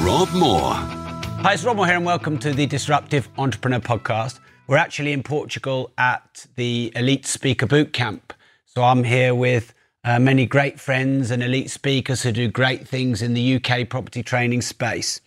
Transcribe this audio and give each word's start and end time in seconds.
Rob 0.00 0.32
Moore. 0.32 0.74
Hi, 0.74 1.52
it's 1.52 1.64
Rob 1.64 1.76
Moore 1.76 1.86
here, 1.86 1.96
and 1.96 2.06
welcome 2.06 2.38
to 2.38 2.52
the 2.52 2.66
Disruptive 2.66 3.28
Entrepreneur 3.36 3.78
Podcast. 3.78 4.40
We're 4.66 4.78
actually 4.78 5.12
in 5.12 5.22
Portugal 5.22 5.92
at 5.98 6.46
the 6.56 6.90
Elite 6.96 7.26
Speaker 7.26 7.66
Boot 7.66 7.92
Camp. 7.92 8.32
So 8.64 8.82
I'm 8.82 9.04
here 9.04 9.34
with 9.34 9.74
uh, 10.02 10.18
many 10.18 10.46
great 10.46 10.80
friends 10.80 11.30
and 11.30 11.42
elite 11.42 11.70
speakers 11.70 12.22
who 12.22 12.32
do 12.32 12.48
great 12.48 12.88
things 12.88 13.20
in 13.20 13.34
the 13.34 13.56
UK 13.56 13.88
property 13.88 14.22
training 14.22 14.62
space. 14.62 15.20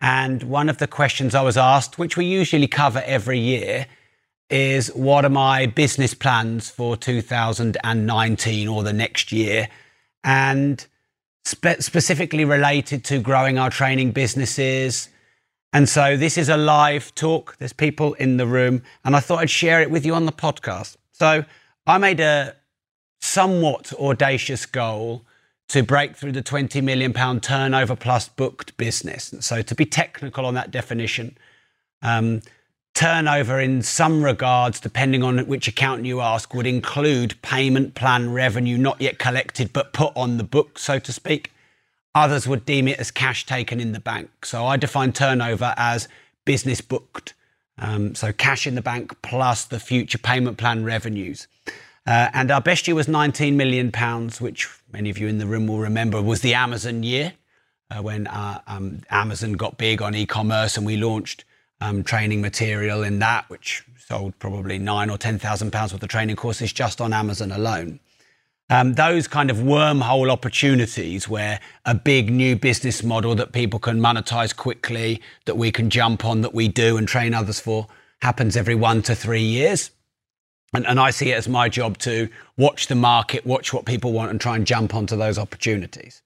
And 0.00 0.42
one 0.42 0.68
of 0.68 0.78
the 0.78 0.88
questions 0.88 1.34
I 1.34 1.42
was 1.42 1.56
asked, 1.56 1.98
which 1.98 2.16
we 2.16 2.24
usually 2.24 2.66
cover 2.66 3.02
every 3.06 3.38
year, 3.38 3.86
is 4.50 4.88
what 4.88 5.24
are 5.24 5.30
my 5.30 5.66
business 5.66 6.14
plans 6.14 6.68
for 6.68 6.96
2019 6.96 8.68
or 8.68 8.82
the 8.82 8.92
next 8.92 9.30
year? 9.30 9.68
And 10.24 10.84
spe- 11.44 11.80
specifically 11.80 12.44
related 12.44 13.04
to 13.04 13.20
growing 13.20 13.58
our 13.58 13.70
training 13.70 14.12
businesses. 14.12 15.08
And 15.72 15.88
so 15.88 16.16
this 16.16 16.36
is 16.36 16.48
a 16.48 16.56
live 16.56 17.14
talk. 17.14 17.56
There's 17.58 17.72
people 17.72 18.14
in 18.14 18.36
the 18.36 18.46
room, 18.46 18.82
and 19.04 19.14
I 19.14 19.20
thought 19.20 19.38
I'd 19.38 19.50
share 19.50 19.80
it 19.80 19.90
with 19.90 20.04
you 20.04 20.14
on 20.14 20.26
the 20.26 20.32
podcast. 20.32 20.96
So 21.12 21.44
I 21.86 21.98
made 21.98 22.20
a 22.20 22.56
somewhat 23.20 23.92
audacious 23.94 24.66
goal 24.66 25.24
to 25.68 25.82
break 25.84 26.16
through 26.16 26.32
the 26.32 26.42
20 26.42 26.80
million 26.80 27.12
pound 27.12 27.42
turnover 27.42 27.94
plus 27.94 28.28
booked 28.28 28.76
business. 28.76 29.32
And 29.32 29.44
so 29.44 29.62
to 29.62 29.74
be 29.74 29.84
technical 29.84 30.44
on 30.44 30.54
that 30.54 30.72
definition, 30.72 31.38
um, 32.02 32.42
turnover 32.94 33.60
in 33.60 33.82
some 33.82 34.22
regards, 34.22 34.80
depending 34.80 35.22
on 35.22 35.38
which 35.46 35.68
accountant 35.68 36.06
you 36.06 36.20
ask, 36.20 36.54
would 36.54 36.66
include 36.66 37.40
payment 37.42 37.94
plan 37.94 38.32
revenue 38.32 38.76
not 38.76 39.00
yet 39.00 39.18
collected 39.18 39.72
but 39.72 39.92
put 39.92 40.12
on 40.16 40.36
the 40.36 40.44
book, 40.44 40.78
so 40.78 40.98
to 40.98 41.12
speak. 41.12 41.52
Others 42.14 42.48
would 42.48 42.64
deem 42.64 42.88
it 42.88 42.98
as 42.98 43.10
cash 43.10 43.46
taken 43.46 43.80
in 43.80 43.92
the 43.92 44.00
bank. 44.00 44.44
So 44.44 44.66
I 44.66 44.76
define 44.76 45.12
turnover 45.12 45.74
as 45.76 46.08
business 46.44 46.80
booked. 46.80 47.34
Um, 47.78 48.14
so 48.14 48.32
cash 48.32 48.66
in 48.66 48.74
the 48.74 48.82
bank 48.82 49.16
plus 49.22 49.64
the 49.64 49.80
future 49.80 50.18
payment 50.18 50.58
plan 50.58 50.84
revenues. 50.84 51.46
Uh, 52.06 52.28
and 52.34 52.50
our 52.50 52.60
best 52.60 52.88
year 52.88 52.94
was 52.94 53.08
19 53.08 53.56
million 53.56 53.92
pounds, 53.92 54.40
which 54.40 54.68
many 54.92 55.10
of 55.10 55.18
you 55.18 55.28
in 55.28 55.38
the 55.38 55.46
room 55.46 55.66
will 55.66 55.78
remember 55.78 56.20
was 56.20 56.40
the 56.40 56.54
Amazon 56.54 57.02
year 57.02 57.34
uh, 57.90 58.02
when 58.02 58.26
uh, 58.26 58.60
um, 58.66 59.00
Amazon 59.10 59.52
got 59.52 59.78
big 59.78 60.02
on 60.02 60.14
e-commerce 60.14 60.76
and 60.76 60.84
we 60.84 60.96
launched 60.96 61.44
um, 61.80 62.02
training 62.02 62.40
material 62.40 63.02
in 63.02 63.18
that, 63.20 63.48
which 63.48 63.84
sold 63.98 64.38
probably 64.38 64.78
nine 64.78 65.10
or 65.10 65.18
ten 65.18 65.38
thousand 65.38 65.70
pounds 65.70 65.92
worth 65.92 66.02
of 66.02 66.08
training 66.08 66.36
courses 66.36 66.72
just 66.72 67.00
on 67.00 67.12
Amazon 67.12 67.52
alone. 67.52 68.00
Um, 68.68 68.94
those 68.94 69.26
kind 69.26 69.50
of 69.50 69.56
wormhole 69.56 70.30
opportunities 70.30 71.28
where 71.28 71.58
a 71.84 71.94
big 71.94 72.30
new 72.30 72.54
business 72.54 73.02
model 73.02 73.34
that 73.34 73.52
people 73.52 73.80
can 73.80 73.98
monetize 73.98 74.54
quickly, 74.54 75.20
that 75.46 75.56
we 75.56 75.72
can 75.72 75.90
jump 75.90 76.24
on, 76.24 76.42
that 76.42 76.54
we 76.54 76.68
do 76.68 76.96
and 76.96 77.08
train 77.08 77.34
others 77.34 77.58
for, 77.58 77.88
happens 78.22 78.56
every 78.56 78.76
one 78.76 79.02
to 79.02 79.14
three 79.16 79.42
years. 79.42 79.90
And, 80.72 80.86
and 80.86 81.00
I 81.00 81.10
see 81.10 81.32
it 81.32 81.34
as 81.34 81.48
my 81.48 81.68
job 81.68 81.98
to 81.98 82.28
watch 82.56 82.86
the 82.86 82.94
market, 82.94 83.44
watch 83.44 83.72
what 83.72 83.86
people 83.86 84.12
want, 84.12 84.30
and 84.30 84.40
try 84.40 84.54
and 84.54 84.64
jump 84.64 84.94
onto 84.94 85.16
those 85.16 85.36
opportunities. 85.36 86.22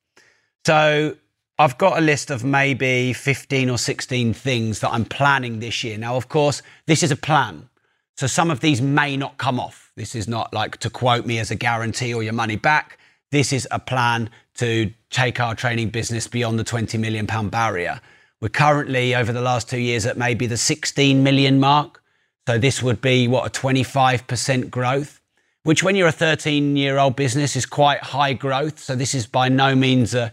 So 0.67 1.17
I've 1.57 1.79
got 1.79 1.99
a 1.99 2.01
list 2.01 2.31
of 2.31 2.43
maybe 2.43 3.13
15 3.13 3.71
or 3.71 3.79
16 3.79 4.35
things 4.35 4.81
that 4.81 4.91
I'm 4.91 5.05
planning 5.05 5.61
this 5.61 5.85
year. 5.85 5.97
Now, 5.97 6.17
of 6.17 6.29
course, 6.29 6.63
this 6.87 7.05
is 7.05 7.13
a 7.13 7.17
plan. 7.17 7.69
So 8.17 8.27
some 8.27 8.51
of 8.51 8.59
these 8.59 8.83
may 8.83 9.17
not 9.17 9.39
come 9.39 9.61
off. 9.61 9.93
This 9.97 10.17
is 10.17 10.27
not 10.27 10.53
like 10.53 10.79
to 10.79 10.91
quote 10.91 11.27
me 11.27 11.39
as 11.39 11.53
a 11.53 11.55
guarantee 11.55 12.13
or 12.13 12.25
your 12.25 12.33
money 12.33 12.57
back. 12.57 12.99
This 13.31 13.53
is 13.53 13.69
a 13.71 13.79
plan 13.79 14.31
to 14.55 14.93
take 15.11 15.39
our 15.39 15.55
training 15.55 15.91
business 15.91 16.27
beyond 16.27 16.59
the 16.59 16.65
20 16.65 16.99
million 16.99 17.27
pound 17.27 17.53
barrier. 17.53 18.01
We're 18.41 18.49
currently 18.49 19.15
over 19.15 19.33
the 19.33 19.41
last 19.41 19.71
two 19.71 19.79
years 19.79 20.07
at 20.07 20.19
maybe 20.19 20.47
the 20.47 20.57
16 20.57 21.23
million 21.23 21.61
mark. 21.61 22.03
So 22.49 22.59
this 22.59 22.83
would 22.83 23.01
be 23.01 23.29
what 23.29 23.47
a 23.47 23.61
25% 23.61 24.71
growth, 24.71 25.21
which 25.63 25.85
when 25.85 25.95
you're 25.95 26.09
a 26.09 26.13
13 26.13 26.77
year 26.77 26.99
old 26.99 27.15
business 27.15 27.55
is 27.55 27.65
quite 27.65 28.01
high 28.01 28.33
growth. 28.33 28.81
So 28.81 28.97
this 28.97 29.15
is 29.15 29.27
by 29.27 29.49
no 29.49 29.77
means 29.77 30.15
a, 30.15 30.33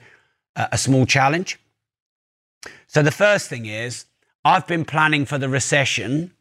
a 0.55 0.77
small 0.77 1.05
challenge. 1.05 1.59
So 2.87 3.01
the 3.01 3.11
first 3.11 3.49
thing 3.49 3.65
is 3.65 4.05
I've 4.43 4.67
been 4.67 4.85
planning 4.85 5.25
for 5.25 5.37
the 5.37 5.49
recession 5.49 6.33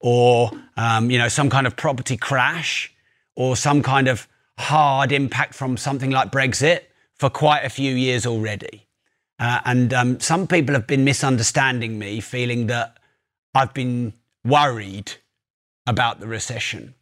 or 0.00 0.50
um, 0.76 1.10
you 1.10 1.18
know 1.18 1.28
some 1.28 1.50
kind 1.50 1.66
of 1.66 1.76
property 1.76 2.16
crash 2.16 2.92
or 3.34 3.56
some 3.56 3.82
kind 3.82 4.08
of 4.08 4.26
hard 4.58 5.12
impact 5.12 5.54
from 5.54 5.76
something 5.76 6.10
like 6.10 6.32
Brexit 6.32 6.80
for 7.14 7.30
quite 7.30 7.64
a 7.64 7.68
few 7.68 7.94
years 7.94 8.26
already. 8.26 8.86
Uh, 9.38 9.60
and 9.64 9.92
um, 9.92 10.20
some 10.20 10.46
people 10.46 10.74
have 10.74 10.86
been 10.86 11.04
misunderstanding 11.04 11.98
me, 11.98 12.20
feeling 12.20 12.68
that 12.68 12.96
I've 13.54 13.74
been 13.74 14.14
worried 14.44 15.12
about 15.86 16.20
the 16.20 16.26
recession. 16.26 16.94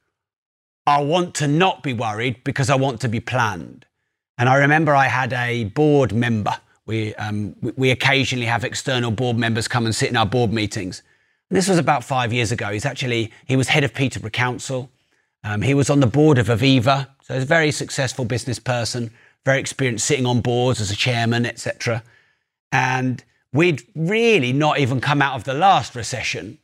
I 0.87 1.01
want 1.03 1.35
to 1.37 1.49
not 1.49 1.83
be 1.83 1.93
worried 1.93 2.43
because 2.45 2.71
I 2.71 2.75
want 2.75 3.01
to 3.03 3.09
be 3.09 3.21
planned. 3.21 3.87
And 4.39 4.49
I 4.49 4.57
remember 4.57 4.95
I 4.95 5.07
had 5.07 5.33
a 5.33 5.65
board 5.65 6.13
member. 6.13 6.57
We, 6.87 7.15
um, 7.15 7.57
we, 7.77 7.91
occasionally 7.91 8.47
have 8.47 8.65
external 8.65 9.11
board 9.11 9.39
members 9.39 9.69
come 9.69 9.87
and 9.87 9.95
sit 9.95 10.11
in 10.11 10.17
our 10.17 10.27
board 10.27 10.53
meetings. 10.53 11.03
And 11.49 11.57
this 11.57 11.69
was 11.69 11.79
about 11.79 12.05
five 12.05 12.33
years 12.33 12.53
ago. 12.53 12.71
He's 12.73 12.85
actually, 12.85 13.33
he 13.47 13.57
was 13.57 13.69
head 13.69 13.85
of 13.85 13.95
Peterborough 13.95 14.31
Council. 14.31 14.91
Um, 15.45 15.63
he 15.63 15.73
was 15.73 15.89
on 15.89 16.01
the 16.01 16.07
board 16.07 16.37
of 16.37 16.49
Aviva. 16.49 17.09
So 17.23 17.35
he's 17.35 17.45
a 17.45 17.47
very 17.47 17.71
successful 17.71 18.25
business 18.25 18.59
person, 18.59 19.11
very 19.45 19.61
experienced 19.61 20.07
sitting 20.07 20.27
on 20.27 20.41
boards 20.41 20.81
as 20.81 20.91
a 20.91 20.97
chairman, 20.97 21.47
etc. 21.47 22.03
And 22.71 23.25
we'd 23.53 23.83
really 23.95 24.53
not 24.53 24.79
even 24.79 25.01
come 25.01 25.23
out 25.23 25.37
of 25.37 25.45
the 25.45 25.55
last 25.55 25.95
recession. 25.95 26.59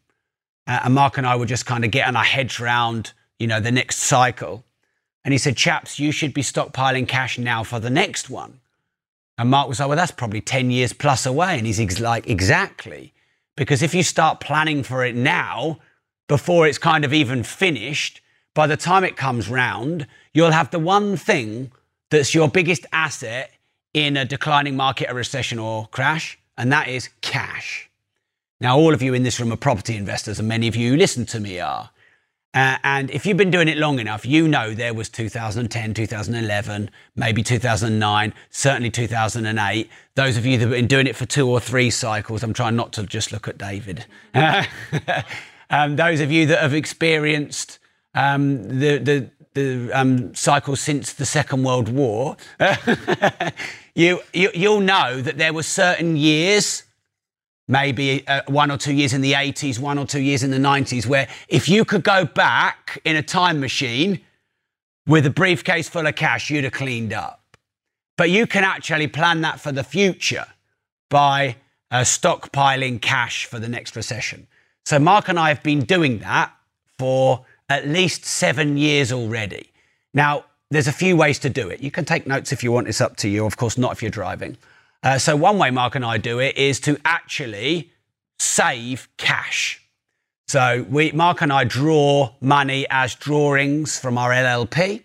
Uh, 0.67 0.81
and 0.85 0.95
Mark 0.95 1.17
and 1.17 1.27
I 1.27 1.37
were 1.37 1.47
just 1.47 1.65
kind 1.65 1.85
of 1.85 1.91
getting 1.91 2.17
our 2.17 2.25
heads 2.25 2.61
around, 2.61 3.13
you 3.39 3.47
know, 3.47 3.61
the 3.61 3.73
next 3.73 3.99
cycle. 3.99 4.65
And 5.25 5.33
he 5.33 5.39
said, 5.39 5.57
chaps, 5.57 5.99
you 5.99 6.13
should 6.13 6.33
be 6.33 6.43
stockpiling 6.43 7.07
cash 7.07 7.39
now 7.39 7.63
for 7.63 7.79
the 7.79 7.91
next 7.91 8.31
one. 8.31 8.61
And 9.37 9.51
Mark 9.51 9.69
was 9.69 9.81
like, 9.81 9.89
well, 9.89 9.97
that's 9.97 10.11
probably 10.11 10.41
10 10.41 10.71
years 10.71 10.93
plus 10.93 11.27
away. 11.27 11.57
And 11.59 11.67
he's 11.67 11.81
ex- 11.81 12.01
like, 12.01 12.29
exactly. 12.29 13.13
Because 13.57 13.83
if 13.83 13.95
you 13.95 14.03
start 14.03 14.41
planning 14.41 14.83
for 14.83 15.05
it 15.05 15.15
now, 15.15 15.79
before 16.29 16.67
it's 16.67 16.79
kind 16.79 17.05
of 17.05 17.13
even 17.13 17.43
finished, 17.43 18.21
by 18.55 18.67
the 18.67 18.77
time 18.77 19.05
it 19.05 19.17
comes 19.17 19.49
round, 19.49 20.07
you'll 20.33 20.51
have 20.51 20.71
the 20.71 20.79
one 20.79 21.17
thing 21.17 21.73
that's 22.11 22.35
your 22.35 22.49
biggest 22.49 22.87
asset 22.93 23.51
in 23.95 24.17
a 24.17 24.25
declining 24.25 24.77
market, 24.77 25.11
a 25.11 25.15
recession 25.15 25.59
or 25.59 25.89
crash, 25.89 26.39
and 26.57 26.73
that 26.73 26.89
is 26.89 27.11
cash. 27.21 27.91
Now, 28.61 28.77
all 28.77 28.93
of 28.93 29.03
you 29.03 29.15
in 29.15 29.23
this 29.23 29.41
room 29.41 29.53
are 29.53 29.57
property 29.57 29.97
investors, 29.97 30.39
and 30.39 30.49
many 30.49 30.69
of 30.69 30.77
you 30.77 30.91
who 30.91 30.97
listen 30.97 31.25
to 31.27 31.41
me 31.41 31.59
are. 31.61 31.91
Uh, 32.53 32.77
and 32.83 33.11
if 33.13 33.27
you've 33.27 33.37
been 33.37 33.51
doing 33.51 33.69
it 33.69 33.79
long 33.79 34.01
enough, 34.01 34.27
you 34.27 34.49
know 34.49 34.75
there 34.75 34.93
was 34.93 35.09
2010, 35.09 35.95
2011, 35.95 36.91
maybe 37.15 37.45
2009, 37.45 38.35
certainly 38.51 38.91
2008. 38.91 39.89
Those 40.17 40.37
of 40.37 40.45
you 40.45 40.59
that 40.59 40.65
have 40.65 40.73
been 40.73 40.89
doing 40.89 41.07
it 41.07 41.15
for 41.15 41.27
two 41.27 41.49
or 41.49 41.61
three 41.61 41.91
cycles, 41.91 42.43
I'm 42.43 42.53
trying 42.53 42.75
not 42.75 42.93
to 42.95 43.05
just 43.05 43.31
look 43.31 43.47
at 43.47 43.57
David. 43.57 44.05
um, 45.71 45.95
those 45.95 46.21
of 46.21 46.33
you 46.33 46.47
that 46.47 46.61
have 46.61 46.75
experienced 46.75 47.79
um, 48.15 48.65
the, 48.65 48.99
the, 48.99 49.31
the 49.55 49.93
um, 49.93 50.35
cycle 50.35 50.75
since 50.75 51.13
the 51.13 51.27
Second 51.27 51.63
World 51.63 51.89
War, 51.89 52.37
you, 53.95 54.23
you, 54.33 54.51
you'll 54.55 54.81
know 54.81 55.23
that 55.23 55.39
there 55.39 55.53
were 55.53 55.63
certain 55.63 56.17
years 56.17 56.83
maybe 57.71 58.27
uh, 58.27 58.43
one 58.49 58.71
or 58.71 58.77
two 58.77 58.93
years 58.93 59.13
in 59.13 59.21
the 59.21 59.33
80s, 59.33 59.79
one 59.79 59.97
or 59.97 60.05
two 60.05 60.21
years 60.21 60.43
in 60.43 60.51
the 60.51 60.59
90s, 60.59 61.07
where 61.07 61.29
if 61.49 61.69
you 61.69 61.85
could 61.85 62.03
go 62.03 62.25
back 62.25 63.01
in 63.05 63.15
a 63.15 63.23
time 63.23 63.61
machine 63.61 64.21
with 65.07 65.25
a 65.25 65.31
briefcase 65.31 65.89
full 65.89 66.07
of 66.07 66.17
cash, 66.17 66.51
you'd 66.51 66.65
have 66.65 66.73
cleaned 66.73 67.13
up. 67.13 67.57
But 68.19 68.29
you 68.29 68.47
can 68.47 68.65
actually 68.65 69.07
plan 69.07 69.41
that 69.43 69.61
for 69.61 69.71
the 69.73 69.85
future 69.85 70.47
by 71.09 71.57
uh, 71.91 72.01
stockpiling 72.01 73.01
cash 73.01 73.47
for 73.47 73.59
the 73.59 73.69
next 73.69 73.95
recession. 73.95 74.49
So, 74.85 74.99
Mark 74.99 75.29
and 75.29 75.39
I 75.39 75.49
have 75.49 75.63
been 75.63 75.85
doing 75.85 76.19
that 76.19 76.53
for 76.99 77.47
at 77.69 77.87
least 77.87 78.25
seven 78.25 78.77
years 78.77 79.13
already. 79.13 79.71
Now, 80.13 80.45
there's 80.71 80.89
a 80.89 80.93
few 80.93 81.17
ways 81.17 81.39
to 81.41 81.51
do 81.51 81.69
it. 81.69 81.81
You 81.81 81.91
can 81.91 82.05
take 82.05 82.27
notes 82.27 82.53
if 82.53 82.65
you 82.65 82.73
want, 82.73 82.89
it's 82.89 83.01
up 83.01 83.17
to 83.19 83.29
you. 83.29 83.47
Of 83.47 83.57
course, 83.57 83.79
not 83.79 83.93
if 83.93 84.03
you're 84.03 84.11
driving. 84.11 84.57
Uh, 85.03 85.19
so 85.19 85.35
one 85.35 85.59
way 85.59 85.71
Mark 85.71 85.95
and 85.95 86.05
I 86.05 86.19
do 86.19 86.39
it 86.41 86.57
is 86.57 86.79
to 86.81 86.99
actually 87.05 87.91
save 88.39 89.09
cash. 89.17 89.83
So 90.49 90.85
we, 90.89 91.13
Mark 91.13 91.43
and 91.43 91.53
I 91.53 91.65
draw 91.65 92.35
money 92.41 92.87
as 92.91 93.15
drawings 93.15 93.99
from 93.99 94.19
our 94.19 94.31
LLP. 94.31 95.05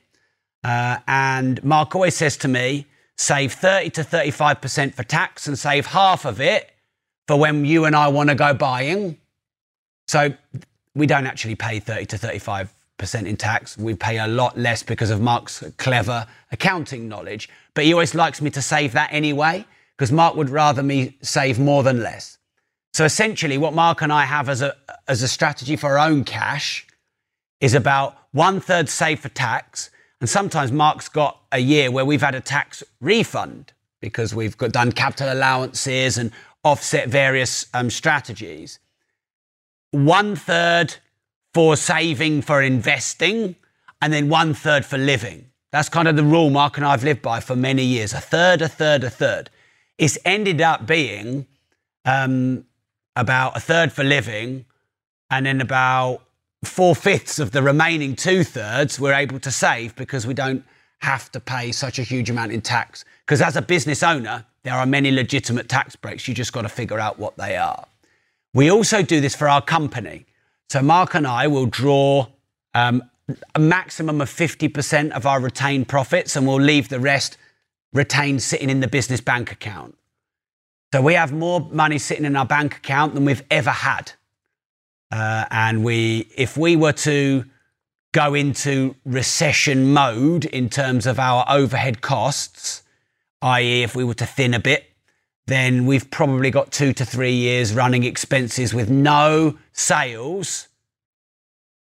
Uh, 0.63 0.97
and 1.07 1.63
Mark 1.63 1.95
always 1.95 2.15
says 2.15 2.36
to 2.38 2.47
me, 2.47 2.88
save 3.18 3.53
30 3.53 3.92
to 3.92 4.01
35% 4.01 4.94
for 4.94 5.03
tax 5.03 5.47
and 5.47 5.57
save 5.57 5.86
half 5.86 6.25
of 6.25 6.41
it 6.41 6.71
for 7.27 7.38
when 7.38 7.63
you 7.63 7.86
and 7.86 7.95
I 7.95 8.07
want 8.09 8.30
to 8.30 8.36
go 8.36 8.53
buying. 8.53 9.18
So 10.07 10.33
we 10.94 11.06
don't 11.06 11.27
actually 11.27 11.56
pay 11.56 11.80
30 11.80 12.06
to 12.07 12.18
35% 12.18 12.69
in 13.25 13.38
tax. 13.38 13.77
We 13.77 13.94
pay 13.94 14.19
a 14.19 14.27
lot 14.27 14.57
less 14.57 14.83
because 14.83 15.09
of 15.09 15.21
Mark's 15.21 15.63
clever 15.77 16.25
accounting 16.51 17.07
knowledge. 17.07 17.50
But 17.74 17.86
he 17.86 17.94
always 17.94 18.15
likes 18.15 18.41
me 18.41 18.50
to 18.50 18.62
save 18.62 18.94
that 18.94 19.09
anyway 19.13 19.65
because 19.97 20.12
Mark 20.12 20.36
would 20.36 20.50
rather 20.50 20.83
me 20.83 21.18
save 21.21 21.59
more 21.59 21.83
than 21.83 22.01
less. 22.01 22.38
So 22.94 23.06
essentially, 23.06 23.57
what 23.57 23.74
Mark 23.74 24.01
and 24.01 24.12
I 24.12 24.25
have 24.25 24.50
as 24.50 24.62
a, 24.62 24.75
as 25.07 25.21
a 25.21 25.27
strategy 25.27 25.75
for 25.75 25.97
our 25.97 26.09
own 26.09 26.24
cash 26.24 26.86
is 27.59 27.74
about 27.74 28.18
one 28.31 28.59
third 28.59 28.89
save 28.89 29.19
for 29.19 29.30
tax. 29.30 29.89
And 30.21 30.30
sometimes 30.30 30.71
Mark's 30.71 31.09
got 31.09 31.39
a 31.51 31.59
year 31.59 31.92
where 31.92 32.06
we've 32.06 32.21
had 32.21 32.36
a 32.36 32.42
tax 32.42 32.83
refund 33.01 33.74
because 34.01 34.33
we've 34.33 34.57
got, 34.57 34.71
done 34.71 34.92
capital 34.92 35.31
allowances 35.31 36.18
and 36.18 36.31
offset 36.63 37.09
various 37.09 37.65
um, 37.74 37.89
strategies. 37.89 38.80
One 39.91 40.36
third 40.36 40.95
for 41.53 41.77
saving 41.77 42.41
for 42.41 42.62
investing, 42.62 43.56
and 44.01 44.12
then 44.12 44.27
one 44.27 44.53
third 44.53 44.86
for 44.86 44.98
living. 44.98 45.50
That's 45.71 45.89
kind 45.89 46.07
of 46.07 46.15
the 46.15 46.24
rule 46.24 46.50
Mark 46.50 46.77
and 46.77 46.86
I 46.86 46.91
have 46.91 47.03
lived 47.03 47.21
by 47.21 47.39
for 47.39 47.56
many 47.56 47.83
years 47.83 48.13
a 48.13 48.19
third, 48.19 48.62
a 48.62 48.68
third, 48.68 49.03
a 49.03 49.09
third 49.09 49.50
it's 49.97 50.18
ended 50.25 50.62
up 50.62 50.86
being 50.86 51.45
um, 52.06 52.65
about 53.15 53.57
a 53.57 53.59
third 53.59 53.92
for 53.92 54.03
living, 54.03 54.65
and 55.30 55.45
then 55.45 55.62
about 55.62 56.21
four 56.63 56.95
fifths 56.95 57.39
of 57.39 57.51
the 57.51 57.62
remaining 57.62 58.15
two 58.15 58.44
thirds 58.44 59.00
we're 59.00 59.13
able 59.13 59.39
to 59.39 59.51
save 59.51 59.95
because 59.95 60.25
we 60.25 60.33
don't 60.33 60.63
have 61.00 61.31
to 61.31 61.39
pay 61.39 61.71
such 61.71 62.00
a 62.00 62.03
huge 62.03 62.30
amount 62.30 62.51
in 62.51 62.62
tax. 62.62 63.06
Because 63.25 63.42
as 63.42 63.56
a 63.56 63.62
business 63.62 64.03
owner, 64.03 64.45
there 64.63 64.74
are 64.74 64.86
many 64.86 65.12
legitimate 65.12 65.69
tax 65.69 65.95
breaks. 65.95 66.27
You 66.27 66.33
just 66.33 66.53
got 66.53 66.63
to 66.63 66.69
figure 66.69 67.00
out 67.00 67.19
what 67.19 67.38
they 67.38 67.56
are. 67.56 67.86
We 68.53 68.71
also 68.71 69.01
do 69.01 69.21
this 69.21 69.36
for 69.36 69.48
our 69.48 69.62
company. 69.62 70.25
So 70.69 70.81
Mark 70.81 71.13
and 71.13 71.27
I 71.27 71.48
will 71.48 71.68
draw 71.68 72.27
um, 72.74 73.03
a 73.53 73.59
maximum 73.59 74.21
of 74.21 74.30
50% 74.30 75.12
of 75.12 75.25
our 75.25 75.39
retained 75.39 75.88
profits 75.88 76.36
and 76.36 76.48
we'll 76.48 76.62
leave 76.62 76.89
the 76.89 77.00
rest 77.00 77.38
retained 77.95 78.44
sitting 78.44 78.69
in 78.69 78.81
the 78.81 78.88
business 78.88 79.21
bank 79.21 79.51
account. 79.51 79.97
So 80.94 81.01
we 81.01 81.13
have 81.13 81.31
more 81.31 81.62
money 81.71 81.97
sitting 81.97 82.25
in 82.25 82.36
our 82.36 82.45
bank 82.45 82.77
account 82.77 83.15
than 83.15 83.25
we've 83.25 83.44
ever 83.50 83.71
had. 83.71 84.12
Uh, 85.12 85.45
and 85.50 85.83
we, 85.83 86.27
if 86.36 86.57
we 86.57 86.75
were 86.75 86.92
to 86.92 87.45
go 88.12 88.33
into 88.33 88.95
recession 89.06 89.94
mode 89.94 90.45
in 90.45 90.69
terms 90.69 91.07
of 91.07 91.19
our 91.19 91.45
overhead 91.50 92.01
costs, 92.01 92.83
i.e., 93.42 93.83
if 93.83 93.95
we 93.95 94.03
were 94.03 94.13
to 94.13 94.25
thin 94.25 94.53
a 94.53 94.59
bit, 94.59 94.86
then 95.48 95.86
we've 95.86 96.09
probably 96.12 96.51
got 96.51 96.71
two 96.71 96.91
to 96.94 97.06
three 97.06 97.33
years 97.33 97.74
running 97.74 98.03
expenses 98.03 98.74
with 98.74 98.89
no 98.89 99.57
sales 99.71 100.68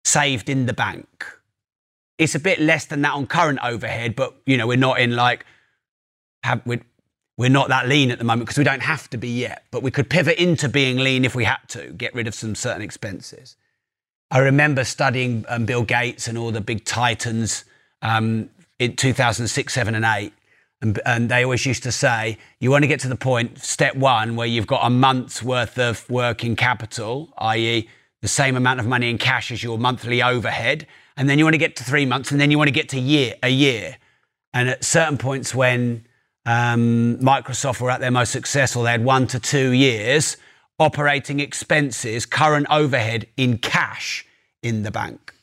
saved 0.04 0.50
in 0.50 0.66
the 0.66 0.74
bank. 0.74 1.26
It's 2.18 2.34
a 2.34 2.40
bit 2.40 2.60
less 2.60 2.86
than 2.86 3.02
that 3.02 3.14
on 3.14 3.28
current 3.28 3.60
overhead, 3.64 4.16
but 4.16 4.36
you 4.46 4.58
know, 4.58 4.68
we're 4.68 4.78
not 4.78 5.00
in 5.00 5.16
like 5.16 5.46
have, 6.44 6.62
we're, 6.66 6.82
we're 7.38 7.50
not 7.50 7.70
that 7.70 7.88
lean 7.88 8.12
at 8.12 8.18
the 8.18 8.24
moment 8.24 8.48
because 8.48 8.58
we 8.58 8.64
don't 8.64 8.82
have 8.82 9.10
to 9.12 9.18
be 9.18 9.30
yet, 9.30 9.64
but 9.72 9.84
we 9.84 9.92
could 9.92 10.10
pivot 10.10 10.38
into 10.38 10.70
being 10.70 10.98
lean 10.98 11.26
if 11.26 11.36
we 11.36 11.44
had 11.44 11.60
to, 11.70 11.92
get 11.94 12.14
rid 12.14 12.28
of 12.28 12.36
some 12.36 12.56
certain 12.56 12.82
expenses. 12.82 13.56
I 14.30 14.40
remember 14.40 14.84
studying 14.84 15.46
um, 15.50 15.66
Bill 15.66 15.84
Gates 15.84 16.28
and 16.28 16.38
all 16.38 16.52
the 16.52 16.62
big 16.62 16.86
titans 16.86 17.66
um, 18.02 18.50
in 18.80 18.96
2006, 18.96 19.74
7, 19.74 19.96
and 19.96 20.06
8. 20.06 20.34
And, 20.82 21.00
and, 21.06 21.30
they 21.30 21.44
always 21.44 21.66
used 21.66 21.84
to 21.84 21.92
say, 21.92 22.38
you 22.60 22.72
want 22.72 22.84
to 22.84 22.88
get 22.88 23.00
to 23.02 23.08
the 23.08 23.16
point, 23.16 23.60
step 23.60 23.96
one, 23.96 24.36
where 24.36 24.48
you've 24.48 24.66
got 24.66 24.86
a 24.86 24.90
month's 24.90 25.44
worth 25.44 25.78
of 25.78 26.10
working 26.10 26.56
capital, 26.56 27.32
i.e., 27.38 27.88
the 28.22 28.28
same 28.28 28.56
amount 28.56 28.80
of 28.80 28.88
money 28.88 29.10
in 29.10 29.18
cash 29.18 29.52
as 29.52 29.62
your 29.62 29.78
monthly 29.78 30.24
overhead. 30.24 30.88
And 31.18 31.30
then 31.30 31.38
you 31.38 31.46
want 31.46 31.54
to 31.54 31.60
get 31.60 31.76
to 31.76 31.84
three 31.84 32.06
months, 32.06 32.32
and 32.32 32.42
then 32.42 32.50
you 32.50 32.58
want 32.58 32.70
to 32.70 32.74
get 32.74 32.90
to 32.90 33.00
year, 33.00 33.36
a 33.44 33.50
year. 33.50 33.98
And 34.54 34.70
at 34.70 34.84
certain 34.84 35.18
points 35.18 35.54
when 35.54 36.06
um, 36.46 37.18
Microsoft 37.22 37.82
were 37.82 37.92
at 37.92 38.00
their 38.00 38.12
most 38.12 38.32
successful. 38.32 38.84
They 38.84 38.92
had 38.92 39.04
one 39.04 39.28
to 39.28 39.40
two 39.40 39.72
years 39.72 40.38
operating 40.80 41.40
expenses, 41.40 42.26
current 42.26 42.66
overhead 42.72 43.28
in 43.38 43.60
cash 43.60 44.26
in 44.64 44.82
the 44.82 44.90
bank. 44.90 45.34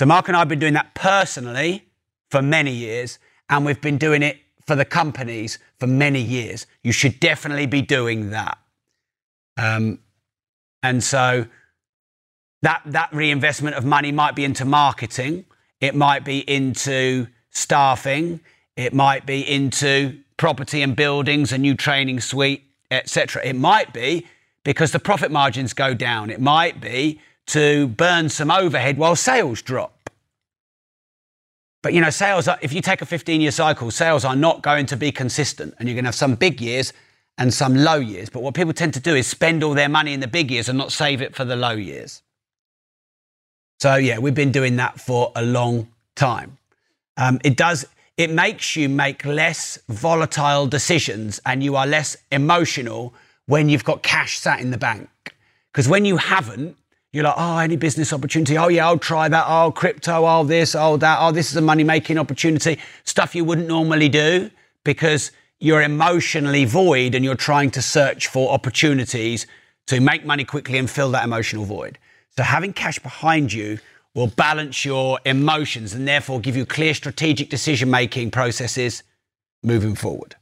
So 0.00 0.06
Mark 0.06 0.26
and 0.26 0.36
I 0.36 0.40
have 0.40 0.48
been 0.48 0.58
doing 0.58 0.74
that 0.74 0.94
personally 0.94 1.86
for 2.30 2.42
many 2.42 2.72
years, 2.72 3.20
and 3.48 3.64
we've 3.64 3.80
been 3.80 3.98
doing 3.98 4.22
it 4.24 4.38
for 4.66 4.74
the 4.74 4.84
companies 4.84 5.58
for 5.78 5.86
many 5.86 6.20
years. 6.20 6.66
You 6.82 6.90
should 6.90 7.20
definitely 7.20 7.66
be 7.66 7.82
doing 7.82 8.30
that. 8.30 8.58
Um, 9.56 10.00
and 10.82 11.04
so 11.04 11.46
that, 12.62 12.82
that 12.86 13.12
reinvestment 13.12 13.76
of 13.76 13.84
money 13.84 14.10
might 14.10 14.34
be 14.34 14.44
into 14.44 14.64
marketing, 14.64 15.44
it 15.80 15.94
might 15.94 16.24
be 16.24 16.38
into 16.38 17.28
staffing, 17.50 18.40
it 18.76 18.94
might 18.94 19.26
be 19.26 19.48
into 19.48 20.21
property 20.42 20.82
and 20.82 20.96
buildings, 20.96 21.52
a 21.52 21.56
new 21.56 21.72
training 21.72 22.18
suite, 22.18 22.64
etc. 22.90 23.40
It 23.44 23.54
might 23.54 23.92
be 23.92 24.26
because 24.64 24.90
the 24.90 24.98
profit 24.98 25.30
margins 25.30 25.72
go 25.72 25.94
down. 25.94 26.30
It 26.30 26.40
might 26.40 26.80
be 26.80 27.20
to 27.46 27.86
burn 27.86 28.28
some 28.28 28.50
overhead 28.50 28.98
while 28.98 29.14
sales 29.14 29.62
drop. 29.62 30.10
But 31.80 31.94
you 31.94 32.00
know, 32.00 32.10
sales, 32.10 32.48
are, 32.48 32.58
if 32.60 32.72
you 32.72 32.82
take 32.82 33.02
a 33.02 33.06
15 33.06 33.40
year 33.40 33.52
cycle, 33.52 33.92
sales 33.92 34.24
are 34.24 34.34
not 34.34 34.62
going 34.62 34.86
to 34.86 34.96
be 34.96 35.12
consistent 35.12 35.76
and 35.78 35.88
you're 35.88 35.94
going 35.94 36.06
to 36.06 36.08
have 36.08 36.16
some 36.16 36.34
big 36.34 36.60
years 36.60 36.92
and 37.38 37.54
some 37.54 37.76
low 37.76 38.00
years. 38.00 38.28
But 38.28 38.42
what 38.42 38.54
people 38.54 38.72
tend 38.72 38.94
to 38.94 39.00
do 39.00 39.14
is 39.14 39.28
spend 39.28 39.62
all 39.62 39.74
their 39.74 39.88
money 39.88 40.12
in 40.12 40.18
the 40.18 40.26
big 40.26 40.50
years 40.50 40.68
and 40.68 40.76
not 40.76 40.90
save 40.90 41.22
it 41.22 41.36
for 41.36 41.44
the 41.44 41.54
low 41.54 41.70
years. 41.70 42.20
So 43.78 43.94
yeah, 43.94 44.18
we've 44.18 44.34
been 44.34 44.50
doing 44.50 44.74
that 44.78 45.00
for 45.00 45.30
a 45.36 45.42
long 45.42 45.86
time. 46.16 46.58
Um, 47.16 47.38
it 47.44 47.56
does, 47.56 47.86
it 48.22 48.30
makes 48.30 48.76
you 48.76 48.88
make 48.88 49.24
less 49.24 49.78
volatile 49.88 50.66
decisions 50.66 51.40
and 51.44 51.62
you 51.62 51.76
are 51.76 51.86
less 51.86 52.16
emotional 52.30 53.12
when 53.46 53.68
you've 53.68 53.84
got 53.84 54.02
cash 54.02 54.38
sat 54.38 54.60
in 54.60 54.70
the 54.70 54.78
bank. 54.78 55.08
Because 55.72 55.88
when 55.88 56.04
you 56.04 56.16
haven't, 56.16 56.76
you're 57.12 57.24
like, 57.24 57.34
oh, 57.36 57.58
any 57.58 57.76
business 57.76 58.12
opportunity. 58.12 58.56
Oh, 58.56 58.68
yeah, 58.68 58.86
I'll 58.86 58.98
try 58.98 59.28
that. 59.28 59.44
Oh, 59.46 59.72
crypto. 59.72 60.24
Oh, 60.24 60.44
this. 60.44 60.74
Oh, 60.74 60.96
that. 60.98 61.18
Oh, 61.20 61.32
this 61.32 61.50
is 61.50 61.56
a 61.56 61.60
money 61.60 61.84
making 61.84 62.16
opportunity. 62.16 62.78
Stuff 63.04 63.34
you 63.34 63.44
wouldn't 63.44 63.68
normally 63.68 64.08
do 64.08 64.50
because 64.84 65.32
you're 65.58 65.82
emotionally 65.82 66.64
void 66.64 67.14
and 67.14 67.24
you're 67.24 67.34
trying 67.34 67.70
to 67.72 67.82
search 67.82 68.28
for 68.28 68.52
opportunities 68.52 69.46
to 69.86 70.00
make 70.00 70.24
money 70.24 70.44
quickly 70.44 70.78
and 70.78 70.88
fill 70.88 71.10
that 71.10 71.24
emotional 71.24 71.64
void. 71.64 71.98
So 72.36 72.44
having 72.44 72.72
cash 72.72 72.98
behind 72.98 73.52
you 73.52 73.78
will 74.14 74.28
balance 74.28 74.84
your 74.84 75.18
emotions 75.24 75.94
and 75.94 76.06
therefore 76.06 76.40
give 76.40 76.56
you 76.56 76.66
clear 76.66 76.94
strategic 76.94 77.48
decision 77.48 77.90
making 77.90 78.30
processes 78.30 79.02
moving 79.62 79.94
forward. 79.94 80.36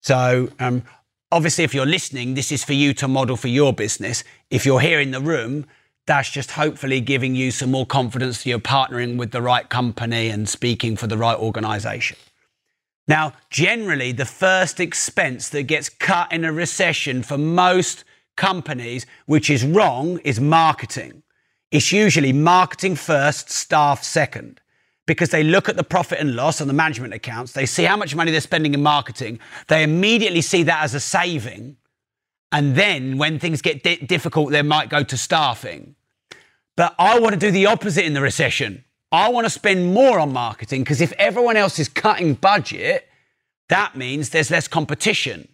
So, 0.00 0.50
um, 0.58 0.82
obviously, 1.30 1.64
if 1.64 1.74
you're 1.74 1.86
listening, 1.86 2.34
this 2.34 2.50
is 2.50 2.64
for 2.64 2.72
you 2.72 2.94
to 2.94 3.08
model 3.08 3.36
for 3.36 3.48
your 3.48 3.72
business. 3.72 4.24
If 4.50 4.64
you're 4.64 4.80
here 4.80 5.00
in 5.00 5.10
the 5.10 5.20
room, 5.20 5.66
That's 6.06 6.30
just 6.30 6.52
hopefully 6.52 7.00
giving 7.00 7.36
you 7.36 7.50
some 7.50 7.70
more 7.70 7.86
confidence 7.86 8.42
that 8.42 8.50
you're 8.50 8.58
partnering 8.58 9.16
with 9.16 9.30
the 9.30 9.42
right 9.42 9.68
company 9.68 10.28
and 10.28 10.48
speaking 10.48 10.96
for 10.96 11.06
the 11.06 11.16
right 11.16 11.38
organization. 11.38 12.16
Now, 13.06 13.34
generally, 13.50 14.12
the 14.12 14.24
first 14.24 14.80
expense 14.80 15.48
that 15.50 15.64
gets 15.64 15.88
cut 15.88 16.32
in 16.32 16.44
a 16.44 16.52
recession 16.52 17.22
for 17.22 17.38
most 17.38 18.04
companies, 18.36 19.06
which 19.26 19.48
is 19.48 19.64
wrong, 19.64 20.18
is 20.18 20.40
marketing. 20.40 21.22
It's 21.72 21.90
usually 21.90 22.34
marketing 22.34 22.96
first, 22.96 23.50
staff 23.50 24.04
second. 24.04 24.60
Because 25.06 25.30
they 25.30 25.42
look 25.42 25.68
at 25.68 25.76
the 25.76 25.82
profit 25.82 26.20
and 26.20 26.36
loss 26.36 26.60
on 26.60 26.68
the 26.68 26.72
management 26.72 27.12
accounts, 27.12 27.52
they 27.52 27.66
see 27.66 27.82
how 27.82 27.96
much 27.96 28.14
money 28.14 28.30
they're 28.30 28.40
spending 28.40 28.72
in 28.72 28.82
marketing, 28.82 29.40
they 29.66 29.82
immediately 29.82 30.42
see 30.42 30.62
that 30.62 30.84
as 30.84 30.94
a 30.94 31.00
saving. 31.00 31.76
And 32.52 32.76
then 32.76 33.18
when 33.18 33.40
things 33.40 33.62
get 33.62 33.82
di- 33.82 33.96
difficult, 33.96 34.52
they 34.52 34.62
might 34.62 34.90
go 34.90 35.02
to 35.02 35.16
staffing. 35.16 35.96
But 36.76 36.94
I 36.98 37.18
want 37.18 37.32
to 37.32 37.38
do 37.38 37.50
the 37.50 37.66
opposite 37.66 38.04
in 38.04 38.12
the 38.12 38.20
recession. 38.20 38.84
I 39.10 39.30
want 39.30 39.46
to 39.46 39.50
spend 39.50 39.92
more 39.92 40.20
on 40.20 40.32
marketing 40.32 40.82
because 40.82 41.00
if 41.00 41.12
everyone 41.12 41.56
else 41.56 41.78
is 41.78 41.88
cutting 41.88 42.34
budget, 42.34 43.08
that 43.70 43.96
means 43.96 44.30
there's 44.30 44.50
less 44.50 44.68
competition. 44.68 45.48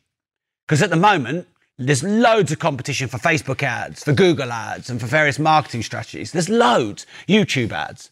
Because 0.66 0.82
at 0.82 0.90
the 0.90 0.96
moment, 0.96 1.48
there's 1.78 2.02
loads 2.02 2.50
of 2.50 2.58
competition 2.58 3.08
for 3.08 3.18
Facebook 3.18 3.62
ads, 3.62 4.02
for 4.02 4.12
Google 4.12 4.50
ads, 4.50 4.90
and 4.90 5.00
for 5.00 5.06
various 5.06 5.38
marketing 5.38 5.82
strategies. 5.82 6.32
There's 6.32 6.48
loads, 6.48 7.06
YouTube 7.28 7.70
ads. 7.70 8.10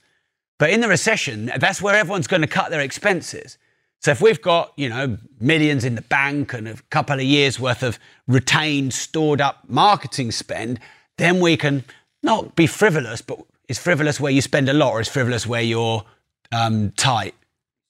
But 0.58 0.70
in 0.70 0.80
the 0.80 0.88
recession, 0.88 1.50
that's 1.58 1.82
where 1.82 1.94
everyone's 1.94 2.28
going 2.28 2.42
to 2.42 2.49
cut 2.49 2.70
their 2.70 2.80
expenses. 2.80 3.58
So 4.00 4.12
if 4.12 4.23
we've 4.23 4.40
got, 4.40 4.73
you 4.76 4.88
know, 4.88 5.18
millions 5.40 5.85
in 5.85 5.96
the 5.96 6.02
bank 6.02 6.52
and 6.52 6.68
a 6.68 6.76
couple 6.90 7.16
of 7.16 7.23
years 7.23 7.58
worth 7.58 7.82
of 7.82 7.99
retained, 8.28 8.94
stored 8.94 9.40
up 9.40 9.64
marketing 9.68 10.30
spend, 10.30 10.78
then 11.18 11.40
we 11.40 11.56
can 11.56 11.85
not 12.23 12.54
be 12.54 12.66
frivolous, 12.66 13.20
but 13.20 13.40
is 13.68 13.78
frivolous 13.78 14.20
where 14.20 14.32
you 14.32 14.40
spend 14.40 14.68
a 14.68 14.73
lot, 14.73 14.92
or 14.92 15.00
is 15.00 15.08
frivolous 15.08 15.46
where 15.46 15.62
you're 15.62 16.04
um, 16.52 16.92
tight 16.92 17.35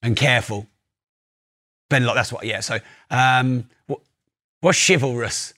and 0.03 0.17
careful? 0.17 0.67
Spend 1.91 2.05
a 2.05 2.09
lot. 2.09 2.15
That's 2.15 2.33
what. 2.33 2.47
Yeah. 2.47 2.61
So, 2.61 2.79
um, 3.11 3.69
what, 3.87 4.01
what's 4.61 4.87
chivalrous? 4.87 5.53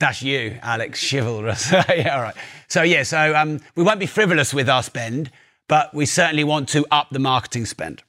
That's 0.00 0.22
you, 0.22 0.58
Alex. 0.62 1.00
Chivalrous. 1.10 1.72
yeah. 1.72 2.14
All 2.14 2.22
right. 2.22 2.36
So 2.68 2.82
yeah. 2.82 3.02
So 3.02 3.34
um, 3.34 3.60
we 3.74 3.82
won't 3.82 4.00
be 4.00 4.06
frivolous 4.06 4.54
with 4.54 4.68
our 4.68 4.82
spend, 4.82 5.30
but 5.68 5.92
we 5.92 6.06
certainly 6.06 6.44
want 6.44 6.68
to 6.70 6.86
up 6.90 7.08
the 7.10 7.18
marketing 7.18 7.66
spend. 7.66 8.02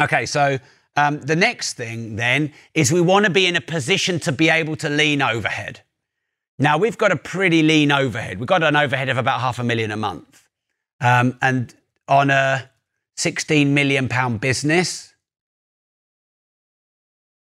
Okay. 0.00 0.26
So. 0.26 0.58
Um, 0.98 1.20
the 1.20 1.36
next 1.36 1.74
thing 1.74 2.16
then 2.16 2.54
is 2.72 2.90
we 2.90 3.02
want 3.02 3.26
to 3.26 3.30
be 3.30 3.44
in 3.46 3.54
a 3.54 3.60
position 3.60 4.18
to 4.20 4.32
be 4.32 4.48
able 4.48 4.76
to 4.76 4.88
lean 4.88 5.20
overhead. 5.20 5.82
Now, 6.58 6.78
we've 6.78 6.96
got 6.96 7.12
a 7.12 7.16
pretty 7.16 7.62
lean 7.62 7.92
overhead. 7.92 8.38
We've 8.38 8.46
got 8.46 8.62
an 8.62 8.76
overhead 8.76 9.10
of 9.10 9.18
about 9.18 9.40
half 9.40 9.58
a 9.58 9.62
million 9.62 9.90
a 9.90 9.96
month. 9.98 10.48
Um, 11.00 11.36
and 11.42 11.74
on 12.08 12.30
a 12.30 12.70
16 13.16 13.74
million 13.74 14.08
pound 14.08 14.40
business, 14.40 15.12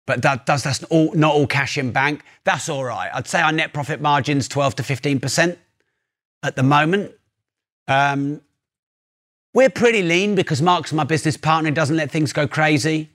but 0.06 0.22
that 0.22 0.46
does 0.46 0.62
that's 0.62 0.82
all, 0.84 1.12
not 1.14 1.34
all 1.34 1.46
cash 1.46 1.78
in 1.78 1.92
bank. 1.92 2.22
That's 2.44 2.68
all 2.68 2.84
right. 2.84 3.10
I'd 3.14 3.26
say 3.26 3.40
our 3.40 3.52
net 3.52 3.72
profit 3.72 4.00
margin's 4.00 4.48
12 4.48 4.76
to 4.76 4.82
15% 4.82 5.56
at 6.42 6.56
the 6.56 6.62
moment. 6.62 7.12
Um, 7.88 8.40
we're 9.54 9.70
pretty 9.70 10.02
lean 10.02 10.34
because 10.34 10.62
Mark's 10.62 10.92
my 10.92 11.04
business 11.04 11.36
partner, 11.36 11.70
doesn't 11.70 11.96
let 11.96 12.10
things 12.10 12.32
go 12.32 12.46
crazy. 12.46 13.10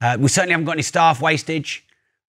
Uh, 0.00 0.16
we 0.20 0.28
certainly 0.28 0.52
haven't 0.52 0.66
got 0.66 0.72
any 0.72 0.82
staff 0.82 1.20
wastage. 1.20 1.84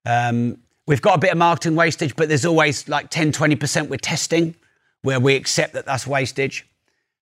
Um, 0.06 0.60
We've 0.88 1.02
got 1.02 1.16
a 1.16 1.20
bit 1.20 1.34
of 1.34 1.38
marketing 1.38 1.76
wastage, 1.76 2.16
but 2.16 2.30
there's 2.30 2.46
always 2.46 2.88
like 2.88 3.10
10, 3.10 3.34
20% 3.34 3.90
we're 3.90 3.98
testing 3.98 4.56
where 5.02 5.20
we 5.20 5.36
accept 5.36 5.74
that 5.74 5.86
that's 5.86 6.08
wastage. 6.08 6.66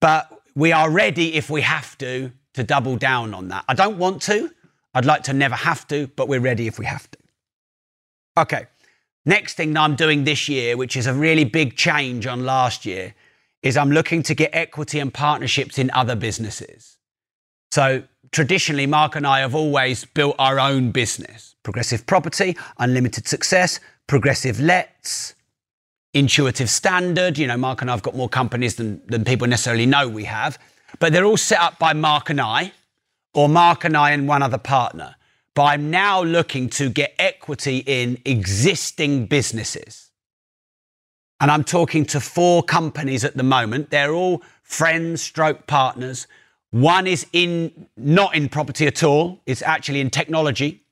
But 0.01 0.31
we 0.55 0.71
are 0.71 0.89
ready 0.89 1.35
if 1.35 1.51
we 1.51 1.63
have 1.63 1.99
to 1.99 2.33
to 2.55 2.65
double 2.65 2.97
down 2.97 3.35
on 3.35 3.49
that. 3.49 3.65
I 3.69 3.75
don't 3.75 3.99
want 3.99 4.23
to. 4.23 4.51
I'd 4.95 5.05
like 5.05 5.23
to 5.25 5.33
never 5.33 5.55
have 5.55 5.87
to, 5.89 6.09
but 6.17 6.29
we're 6.29 6.41
ready 6.41 6.67
if 6.67 6.79
we 6.79 6.87
have 6.87 7.11
to. 7.11 7.19
Okay. 8.39 8.67
Next 9.27 9.55
thing 9.55 9.75
that 9.75 9.81
I'm 9.81 9.97
doing 9.97 10.25
this 10.25 10.49
year, 10.49 10.77
which 10.77 10.97
is 10.97 11.07
a 11.07 11.15
really 11.15 11.45
big 11.45 11.77
change 11.77 12.27
on 12.27 12.45
last 12.45 12.87
year, 12.87 13.15
is 13.63 13.77
I'm 13.77 13.91
looking 13.91 14.23
to 14.25 14.35
get 14.35 14.51
equity 14.55 14.99
and 14.99 15.13
partnerships 15.13 15.79
in 15.79 15.91
other 15.93 16.17
businesses. 16.17 16.97
So 17.71 18.03
traditionally, 18.33 18.87
Mark 18.87 19.17
and 19.17 19.27
I 19.27 19.41
have 19.41 19.55
always 19.55 20.05
built 20.05 20.37
our 20.39 20.59
own 20.59 20.91
business 20.91 21.49
progressive 21.63 22.07
property, 22.07 22.57
unlimited 22.79 23.29
success, 23.29 23.81
progressive 24.07 24.59
lets, 24.61 25.35
intuitive 26.15 26.71
standard. 26.71 27.37
You 27.37 27.47
know, 27.47 27.59
Mark 27.59 27.83
and 27.83 27.91
I 27.91 27.93
have 27.93 28.03
got 28.03 28.17
more 28.17 28.31
companies 28.31 28.77
than, 28.77 29.03
than 29.07 29.25
people 29.25 29.47
necessarily 29.47 29.85
know 29.85 30.09
we 30.09 30.25
have, 30.25 30.59
but 30.99 31.13
they're 31.13 31.27
all 31.27 31.37
set 31.37 31.61
up 31.61 31.79
by 31.79 31.93
Mark 31.93 32.31
and 32.31 32.41
I, 32.41 32.73
or 33.35 33.49
Mark 33.49 33.85
and 33.85 33.97
I 33.97 34.11
and 34.11 34.27
one 34.29 34.43
other 34.43 34.59
partner. 34.59 35.17
But 35.55 35.65
I'm 35.65 35.91
now 35.91 36.23
looking 36.23 36.69
to 36.71 36.91
get 36.91 37.15
equity 37.19 37.79
in 37.87 38.19
existing 38.25 39.27
businesses. 39.27 40.11
And 41.41 41.51
I'm 41.51 41.65
talking 41.65 42.05
to 42.07 42.21
four 42.21 42.63
companies 42.63 43.25
at 43.25 43.37
the 43.37 43.43
moment. 43.43 43.91
They're 43.91 44.13
all 44.13 44.43
friends, 44.63 45.23
stroke 45.23 45.67
partners. 45.67 46.27
One 46.71 47.07
is 47.07 47.27
in 47.33 47.89
not 47.97 48.35
in 48.35 48.49
property 48.49 48.87
at 48.87 49.03
all. 49.03 49.41
It's 49.47 49.63
actually 49.63 50.01
in 50.01 50.11
technology 50.11 50.83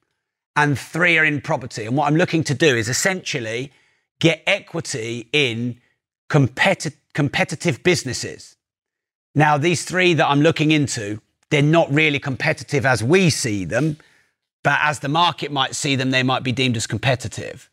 and 0.58 0.76
three 0.76 1.16
are 1.18 1.24
in 1.24 1.40
property. 1.40 1.86
And 1.86 1.96
what 1.96 2.08
I'm 2.08 2.16
looking 2.16 2.42
to 2.44 2.54
do 2.54 2.74
is 2.74 2.88
essentially 2.88 3.72
get 4.18 4.42
equity 4.44 5.28
in 5.32 5.80
competi- 6.28 6.96
competitive 7.14 7.84
businesses. 7.84 8.56
Now, 9.36 9.56
these 9.56 9.84
three 9.84 10.14
that 10.14 10.26
I'm 10.26 10.40
looking 10.40 10.72
into, 10.72 11.20
they're 11.50 11.62
not 11.62 11.92
really 11.92 12.18
competitive 12.18 12.84
as 12.84 13.02
we 13.02 13.30
see 13.30 13.64
them, 13.64 13.96
but 14.62 14.78
as 14.82 15.00
the 15.00 15.08
market 15.08 15.50
might 15.50 15.74
see 15.74 15.96
them, 15.96 16.10
they 16.10 16.22
might 16.22 16.42
be 16.42 16.52
deemed 16.52 16.76
as 16.76 16.86
competitive. 16.86 17.70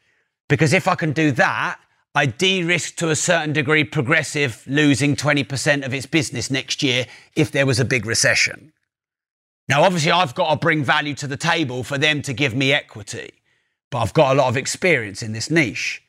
Because 0.48 0.74
if 0.74 0.88
I 0.88 0.96
can 0.96 1.12
do 1.12 1.32
that, 1.32 1.80
I 2.14 2.28
de 2.28 2.64
risk 2.64 2.96
to 2.98 3.10
a 3.10 3.16
certain 3.16 3.52
degree 3.52 3.84
progressive 3.84 4.64
losing 4.68 5.18
20% 5.18 5.86
of 5.86 5.94
its 5.94 6.06
business 6.06 6.50
next 6.50 6.82
year 6.82 7.06
if 7.36 7.52
there 7.52 7.66
was 7.66 7.80
a 7.80 7.86
big 7.86 8.06
recession. 8.06 8.72
Now, 9.68 9.84
obviously, 9.84 10.12
I've 10.12 10.36
got 10.36 10.52
to 10.52 10.56
bring 10.56 10.84
value 10.84 11.16
to 11.16 11.28
the 11.28 11.36
table 11.36 11.84
for 11.84 11.98
them 11.98 12.22
to 12.22 12.34
give 12.34 12.56
me 12.56 12.72
equity, 12.72 13.32
but 13.90 13.98
I've 13.98 14.14
got 14.14 14.34
a 14.34 14.40
lot 14.40 14.48
of 14.48 14.56
experience 14.56 15.22
in 15.24 15.34
this 15.34 15.50
niche. 15.50 16.04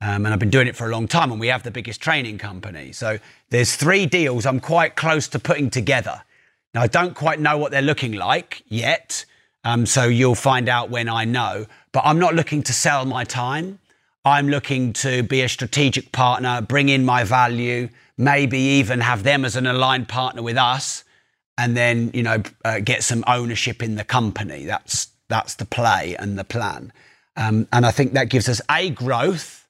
Um, 0.00 0.26
and 0.26 0.34
I've 0.34 0.40
been 0.40 0.50
doing 0.50 0.66
it 0.66 0.74
for 0.74 0.88
a 0.88 0.90
long 0.90 1.06
time, 1.06 1.30
and 1.30 1.38
we 1.38 1.46
have 1.46 1.62
the 1.62 1.70
biggest 1.70 2.00
training 2.00 2.38
company. 2.38 2.90
So 2.90 3.20
there's 3.50 3.76
three 3.76 4.04
deals 4.04 4.46
I'm 4.46 4.58
quite 4.58 4.96
close 4.96 5.28
to 5.28 5.38
putting 5.38 5.70
together. 5.70 6.22
Now, 6.74 6.82
I 6.82 6.86
don't 6.86 7.14
quite 7.14 7.40
know 7.40 7.58
what 7.58 7.70
they're 7.70 7.82
looking 7.82 8.12
like 8.12 8.62
yet, 8.66 9.24
um, 9.64 9.86
so 9.86 10.04
you'll 10.04 10.34
find 10.34 10.68
out 10.68 10.90
when 10.90 11.08
I 11.08 11.24
know. 11.24 11.66
But 11.92 12.04
I'm 12.04 12.18
not 12.18 12.34
looking 12.34 12.62
to 12.64 12.72
sell 12.72 13.04
my 13.04 13.24
time. 13.24 13.78
I'm 14.24 14.48
looking 14.48 14.92
to 14.94 15.22
be 15.22 15.42
a 15.42 15.48
strategic 15.48 16.12
partner, 16.12 16.62
bring 16.62 16.88
in 16.88 17.04
my 17.04 17.24
value, 17.24 17.88
maybe 18.16 18.58
even 18.58 19.00
have 19.00 19.22
them 19.22 19.44
as 19.44 19.56
an 19.56 19.66
aligned 19.66 20.08
partner 20.08 20.42
with 20.42 20.56
us 20.56 21.04
and 21.58 21.76
then 21.76 22.10
you 22.14 22.22
know 22.22 22.42
uh, 22.64 22.80
get 22.80 23.02
some 23.02 23.24
ownership 23.26 23.82
in 23.82 23.94
the 23.94 24.04
company. 24.04 24.64
That's 24.64 25.08
that's 25.28 25.54
the 25.54 25.64
play 25.64 26.16
and 26.18 26.38
the 26.38 26.44
plan, 26.44 26.92
um, 27.36 27.68
and 27.72 27.86
I 27.86 27.90
think 27.90 28.12
that 28.12 28.28
gives 28.28 28.48
us 28.48 28.60
a 28.70 28.90
growth 28.90 29.68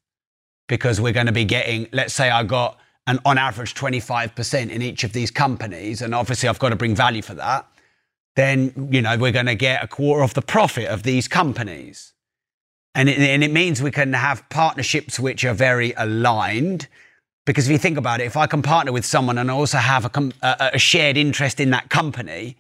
because 0.69 1.01
we're 1.01 1.13
going 1.13 1.27
to 1.27 1.33
be 1.33 1.45
getting. 1.45 1.89
Let's 1.93 2.15
say 2.15 2.31
I 2.31 2.45
got 2.45 2.79
an 3.07 3.19
on 3.25 3.39
average 3.39 3.75
25% 3.75 4.71
in 4.71 4.83
each 4.83 5.05
of 5.05 5.13
these 5.13 5.31
companies, 5.31 6.03
and 6.03 6.15
obviously 6.15 6.49
I've 6.49 6.59
got 6.59 6.71
to 6.71 6.77
bring 6.77 6.95
value 6.95 7.23
for 7.23 7.35
that. 7.35 7.67
Then 8.37 8.89
you 8.91 9.03
know 9.03 9.17
we're 9.19 9.33
going 9.33 9.47
to 9.47 9.55
get 9.55 9.83
a 9.83 9.89
quarter 9.89 10.23
of 10.23 10.35
the 10.35 10.43
profit 10.43 10.87
of 10.87 11.03
these 11.03 11.29
companies. 11.29 12.13
And 12.95 13.09
it, 13.09 13.19
and 13.19 13.43
it 13.43 13.51
means 13.51 13.83
we 13.83 13.91
can 13.91 14.13
have 14.13 14.47
partnerships 14.51 15.19
which 15.19 15.45
are 15.45 15.55
very 15.55 15.95
aligned 15.97 16.89
because 17.45 17.67
if 17.67 17.73
you 17.73 17.79
think 17.79 17.99
about 17.99 18.21
it, 18.21 18.25
if 18.25 18.37
I 18.37 18.47
can 18.47 18.63
partner 18.63 18.93
with 18.93 19.05
someone 19.05 19.37
and 19.39 19.51
also 19.51 19.79
have 19.79 20.05
a, 20.05 20.09
com- 20.09 20.33
a, 20.43 20.71
a 20.75 20.79
shared 20.79 21.17
interest 21.17 21.59
in 21.59 21.71
that 21.71 21.91
company, 21.91 22.57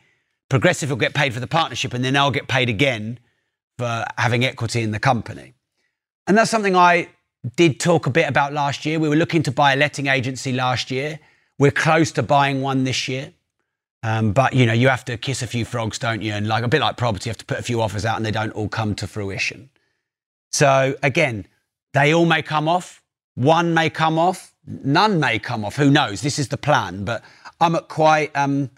Progressive 0.48 0.90
will 0.90 0.96
get 0.96 1.14
paid 1.14 1.32
for 1.32 1.40
the 1.40 1.46
partnership 1.46 1.94
and 1.94 2.04
then 2.04 2.16
I'll 2.16 2.30
get 2.30 2.48
paid 2.48 2.68
again 2.68 3.18
for 3.78 4.04
having 4.18 4.44
equity 4.44 4.82
in 4.82 4.90
the 4.90 4.98
company. 4.98 5.54
And 6.26 6.36
that's 6.36 6.50
something 6.50 6.76
I 6.76 7.08
did 7.56 7.80
talk 7.80 8.06
a 8.06 8.10
bit 8.10 8.28
about 8.28 8.52
last 8.52 8.86
year. 8.86 8.98
We 8.98 9.08
were 9.08 9.16
looking 9.16 9.42
to 9.44 9.52
buy 9.52 9.72
a 9.72 9.76
letting 9.76 10.06
agency 10.06 10.52
last 10.52 10.90
year. 10.90 11.18
We're 11.58 11.70
close 11.70 12.12
to 12.12 12.22
buying 12.22 12.62
one 12.62 12.84
this 12.84 13.08
year. 13.08 13.32
Um, 14.04 14.32
but 14.32 14.52
you 14.52 14.66
know, 14.66 14.72
you 14.72 14.88
have 14.88 15.04
to 15.06 15.16
kiss 15.16 15.42
a 15.42 15.46
few 15.46 15.64
frogs, 15.64 15.98
don't 15.98 16.22
you? 16.22 16.32
And 16.32 16.48
like 16.48 16.64
a 16.64 16.68
bit 16.68 16.80
like 16.80 16.96
property, 16.96 17.28
you 17.28 17.30
have 17.30 17.38
to 17.38 17.44
put 17.44 17.58
a 17.58 17.62
few 17.62 17.80
offers 17.80 18.04
out 18.04 18.16
and 18.16 18.26
they 18.26 18.32
don't 18.32 18.50
all 18.50 18.68
come 18.68 18.94
to 18.96 19.06
fruition. 19.06 19.70
So 20.50 20.96
again, 21.02 21.46
they 21.92 22.12
all 22.12 22.26
may 22.26 22.42
come 22.42 22.68
off. 22.68 23.02
One 23.34 23.74
may 23.74 23.90
come 23.90 24.18
off 24.18 24.52
none 24.66 25.20
may 25.20 25.38
come 25.38 25.64
off. 25.64 25.76
Who 25.76 25.90
knows? 25.90 26.20
This 26.20 26.38
is 26.38 26.48
the 26.48 26.56
plan. 26.56 27.04
But 27.04 27.22
I'm 27.60 27.74
at 27.74 27.88
quite, 27.88 28.34
um, 28.36 28.70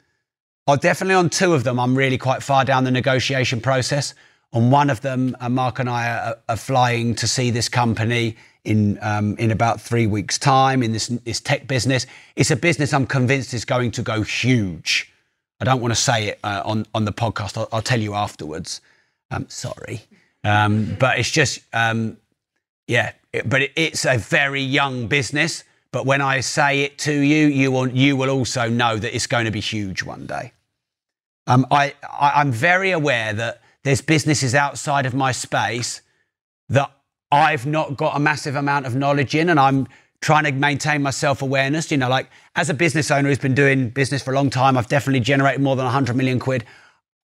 oh, 0.66 0.76
definitely 0.76 1.14
on 1.14 1.30
two 1.30 1.54
of 1.54 1.64
them, 1.64 1.78
I'm 1.78 1.96
really 1.96 2.18
quite 2.18 2.42
far 2.42 2.64
down 2.64 2.84
the 2.84 2.90
negotiation 2.90 3.60
process. 3.60 4.14
On 4.52 4.70
one 4.70 4.90
of 4.90 5.00
them, 5.00 5.36
uh, 5.40 5.48
Mark 5.48 5.78
and 5.78 5.90
I 5.90 6.08
are, 6.08 6.36
are, 6.48 6.56
flying 6.56 7.14
to 7.16 7.26
see 7.26 7.50
this 7.50 7.68
company 7.68 8.36
in 8.64 8.98
um, 9.02 9.36
in 9.38 9.50
about 9.50 9.80
three 9.80 10.06
weeks' 10.06 10.38
time 10.38 10.82
in 10.82 10.92
this 10.92 11.08
this 11.08 11.40
tech 11.40 11.66
business. 11.66 12.06
It's 12.36 12.50
a 12.50 12.56
business 12.56 12.92
I'm 12.92 13.06
convinced 13.06 13.54
is 13.54 13.64
going 13.64 13.90
to 13.92 14.02
go 14.02 14.22
huge. 14.22 15.12
I 15.60 15.64
don't 15.64 15.80
want 15.80 15.92
to 15.94 16.00
say 16.00 16.28
it 16.28 16.40
uh, 16.42 16.62
on 16.64 16.86
on 16.94 17.04
the 17.04 17.12
podcast. 17.12 17.56
I'll, 17.56 17.68
I'll 17.72 17.82
tell 17.82 18.00
you 18.00 18.14
afterwards. 18.14 18.80
Um, 19.30 19.46
sorry, 19.48 20.02
um, 20.42 20.96
but 20.98 21.18
it's 21.18 21.30
just 21.30 21.60
um, 21.72 22.16
yeah. 22.86 23.12
It, 23.32 23.48
but 23.48 23.62
it, 23.62 23.72
it's 23.76 24.04
a 24.04 24.16
very 24.16 24.62
young 24.62 25.08
business. 25.08 25.64
But 25.90 26.06
when 26.06 26.20
I 26.20 26.40
say 26.40 26.82
it 26.82 26.98
to 26.98 27.12
you, 27.12 27.46
you 27.46 27.70
will 27.70 27.88
you 27.88 28.16
will 28.16 28.30
also 28.30 28.68
know 28.68 28.96
that 28.96 29.14
it's 29.14 29.26
going 29.26 29.44
to 29.44 29.50
be 29.50 29.60
huge 29.60 30.02
one 30.02 30.26
day. 30.26 30.52
Um, 31.46 31.66
I, 31.70 31.94
I 32.02 32.32
I'm 32.36 32.50
very 32.50 32.90
aware 32.90 33.32
that 33.32 33.60
there's 33.84 34.00
businesses 34.00 34.54
outside 34.54 35.06
of 35.06 35.14
my 35.14 35.30
space 35.30 36.00
that 36.70 36.90
I've 37.34 37.66
not 37.66 37.96
got 37.96 38.16
a 38.16 38.20
massive 38.20 38.54
amount 38.54 38.86
of 38.86 38.94
knowledge 38.94 39.34
in, 39.34 39.50
and 39.50 39.58
I'm 39.58 39.88
trying 40.20 40.44
to 40.44 40.52
maintain 40.52 41.02
my 41.02 41.10
self 41.10 41.42
awareness. 41.42 41.90
You 41.90 41.96
know, 41.96 42.08
like 42.08 42.30
as 42.54 42.70
a 42.70 42.74
business 42.74 43.10
owner 43.10 43.28
who's 43.28 43.38
been 43.38 43.54
doing 43.54 43.90
business 43.90 44.22
for 44.22 44.32
a 44.32 44.34
long 44.34 44.50
time, 44.50 44.78
I've 44.78 44.88
definitely 44.88 45.20
generated 45.20 45.60
more 45.60 45.76
than 45.76 45.84
100 45.84 46.16
million 46.16 46.38
quid. 46.38 46.64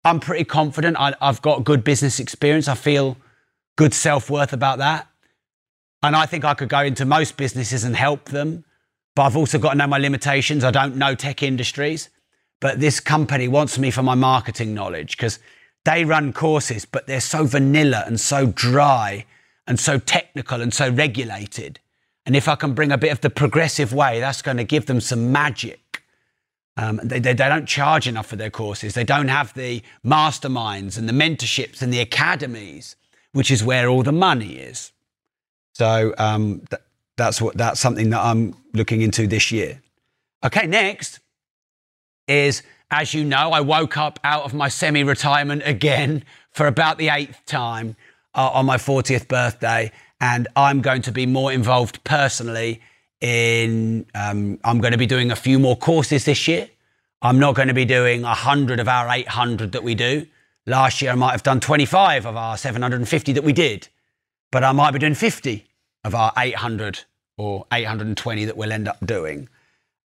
I'm 0.05 0.19
pretty 0.19 0.45
confident. 0.45 0.97
I, 0.99 1.15
have 1.21 1.43
got 1.43 1.65
good 1.65 1.85
business 1.85 2.19
experience. 2.19 2.69
I 2.69 2.75
feel 2.75 3.17
good 3.77 3.95
self 3.95 4.29
worth 4.29 4.53
about 4.53 4.79
that. 4.79 5.07
And 6.03 6.17
I 6.17 6.27
think 6.27 6.45
I 6.45 6.55
could 6.55 6.71
go 6.71 6.81
into 6.81 7.05
most 7.05 7.37
businesses 7.37 7.85
and 7.85 7.95
help 7.95 8.31
them. 8.31 8.65
But 9.15 9.23
I've 9.23 9.37
also 9.37 9.59
got 9.59 9.73
to 9.73 9.79
know 9.79 9.87
my 9.87 9.99
limitations. 9.99 10.65
I 10.65 10.71
don't 10.71 10.97
know 10.97 11.15
tech 11.15 11.43
industries. 11.43 12.09
But 12.61 12.81
this 12.81 13.01
company 13.01 13.49
wants 13.49 13.79
me 13.79 13.91
for 13.91 14.03
my 14.03 14.15
marketing 14.15 14.75
knowledge 14.75 15.17
because 15.17 15.39
they 15.85 16.05
run 16.05 16.33
courses, 16.33 16.85
but 16.85 17.07
they're 17.07 17.21
so 17.21 17.45
vanilla 17.45 18.05
and 18.07 18.21
so 18.21 18.47
dry 18.47 19.25
and 19.71 19.79
so 19.79 20.01
technical 20.01 20.61
and 20.61 20.75
so 20.75 20.91
regulated. 20.91 21.79
And 22.27 22.35
if 22.35 22.49
I 22.49 22.57
can 22.57 22.75
bring 22.75 22.91
a 22.91 22.99
bit 22.99 23.13
of 23.13 23.21
the 23.21 23.31
progressive 23.31 23.93
way, 23.93 24.19
that's 24.19 24.43
going 24.43 24.57
to 24.57 24.65
give 24.65 24.87
them 24.87 25.01
some 25.01 25.31
magic. 25.31 26.03
Um, 26.77 27.01
they, 27.05 27.21
they, 27.21 27.35
they, 27.35 27.49
don't 27.49 27.67
charge 27.67 28.09
enough 28.09 28.27
for 28.27 28.35
their 28.35 28.51
courses. 28.51 28.95
They 28.95 29.05
don't 29.05 29.29
have 29.29 29.55
the 29.55 29.81
masterminds 30.05 30.99
and 30.99 31.09
the 31.09 31.13
mentorships 31.13 31.83
and 31.83 31.93
the 31.93 32.01
academies, 32.01 32.97
which 33.33 33.49
is 33.49 33.63
where 33.63 33.89
all 33.89 34.03
the 34.03 34.11
money 34.13 34.55
is. 34.55 34.91
So 35.75 36.15
um, 36.19 36.63
th- 36.69 36.83
that's 37.17 37.41
what 37.41 37.57
that's 37.57 37.79
something 37.79 38.11
that 38.11 38.21
I'm 38.21 38.57
looking 38.75 39.03
into 39.03 39.29
this 39.29 39.53
year. 39.53 39.81
Okay, 40.45 40.67
next 40.67 41.21
is 42.27 42.65
as 42.91 43.15
you 43.15 43.25
know, 43.25 43.53
I 43.53 43.61
woke 43.61 43.97
up 43.97 44.19
out 44.25 44.43
of 44.43 44.53
my 44.53 44.69
semi 44.69 45.05
retirement 45.05 45.63
again 45.65 46.25
for 46.51 46.67
about 46.67 46.99
the 46.99 47.09
eighth 47.09 47.47
time 47.47 47.95
uh, 48.35 48.51
on 48.53 48.67
my 48.67 48.77
40th 48.77 49.29
birthday. 49.29 49.91
And 50.21 50.49
I'm 50.57 50.81
going 50.81 51.03
to 51.03 51.13
be 51.13 51.27
more 51.27 51.53
involved 51.53 52.03
personally 52.05 52.81
in, 53.21 54.07
um, 54.15 54.59
I'm 54.65 54.81
going 54.81 54.93
to 54.93 54.99
be 54.99 55.07
doing 55.07 55.31
a 55.31 55.37
few 55.37 55.59
more 55.59 55.77
courses 55.77 56.25
this 56.25 56.47
year. 56.49 56.69
I'm 57.23 57.39
not 57.39 57.55
going 57.55 57.69
to 57.69 57.75
be 57.75 57.85
doing 57.85 58.23
100 58.23 58.81
of 58.81 58.89
our 58.89 59.09
800 59.11 59.73
that 59.73 59.83
we 59.83 59.95
do. 59.95 60.27
Last 60.67 61.03
year, 61.03 61.13
I 61.13 61.15
might 61.15 61.33
have 61.33 61.43
done 61.43 61.61
25 61.61 62.27
of 62.27 62.37
our 62.37 62.57
750 62.57 63.33
that 63.33 63.45
we 63.45 63.53
did, 63.53 63.89
but 64.51 64.65
I 64.65 64.73
might 64.73 64.93
be 64.93 64.99
doing 64.99 65.15
50 65.15 65.67
of 66.05 66.15
our 66.15 66.33
800 66.37 67.01
or 67.37 67.67
820 67.73 68.45
that 68.47 68.57
we'll 68.57 68.73
end 68.73 68.89
up 68.89 69.05
doing. 69.05 69.49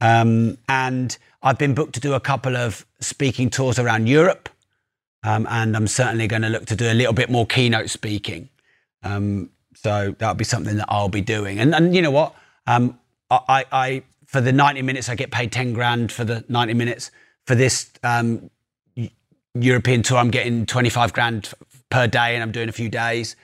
Um, 0.02 0.58
and 0.68 1.18
I've 1.42 1.58
been 1.58 1.74
booked 1.74 1.94
to 1.94 2.00
do 2.00 2.14
a 2.14 2.20
couple 2.20 2.58
of 2.58 2.86
speaking 3.00 3.50
tours 3.50 3.80
around 3.80 4.08
Europe. 4.08 4.50
Um, 5.26 5.48
and 5.50 5.76
I'm 5.76 5.88
certainly 5.88 6.28
going 6.28 6.44
to 6.44 6.50
look 6.50 6.66
to 6.68 6.76
do 6.76 6.92
a 6.92 6.94
little 6.94 7.14
bit 7.14 7.30
more 7.30 7.46
keynote 7.46 7.90
speaking. 7.90 8.50
Um, 9.04 9.50
so 9.74 10.16
that'll 10.18 10.36
be 10.36 10.44
something 10.44 10.78
that 10.78 10.86
I'll 10.88 11.10
be 11.10 11.22
doing. 11.22 11.60
And, 11.60 11.74
and 11.74 11.96
you 11.96 12.02
know 12.02 12.12
what? 12.12 12.36
Um, 12.68 13.00
I, 13.32 13.66
I, 13.72 14.04
for 14.26 14.40
the 14.40 14.52
90 14.52 14.82
minutes, 14.84 15.10
I 15.10 15.16
get 15.16 15.32
paid 15.32 15.52
10 15.52 15.74
grand 15.74 16.12
for 16.12 16.24
the 16.24 16.46
90 16.48 16.74
minutes. 16.76 17.12
For 17.46 17.56
this 17.56 17.92
um, 18.04 18.50
European 19.54 20.04
tour, 20.04 20.18
I'm 20.18 20.32
getting 20.32 20.66
25 20.66 21.14
grand 21.14 21.54
per 21.90 22.08
day 22.08 22.36
and 22.36 22.44
I'm 22.44 22.52
doing 22.52 22.70
a 22.70 22.74
few 22.74 22.90
days 22.90 23.36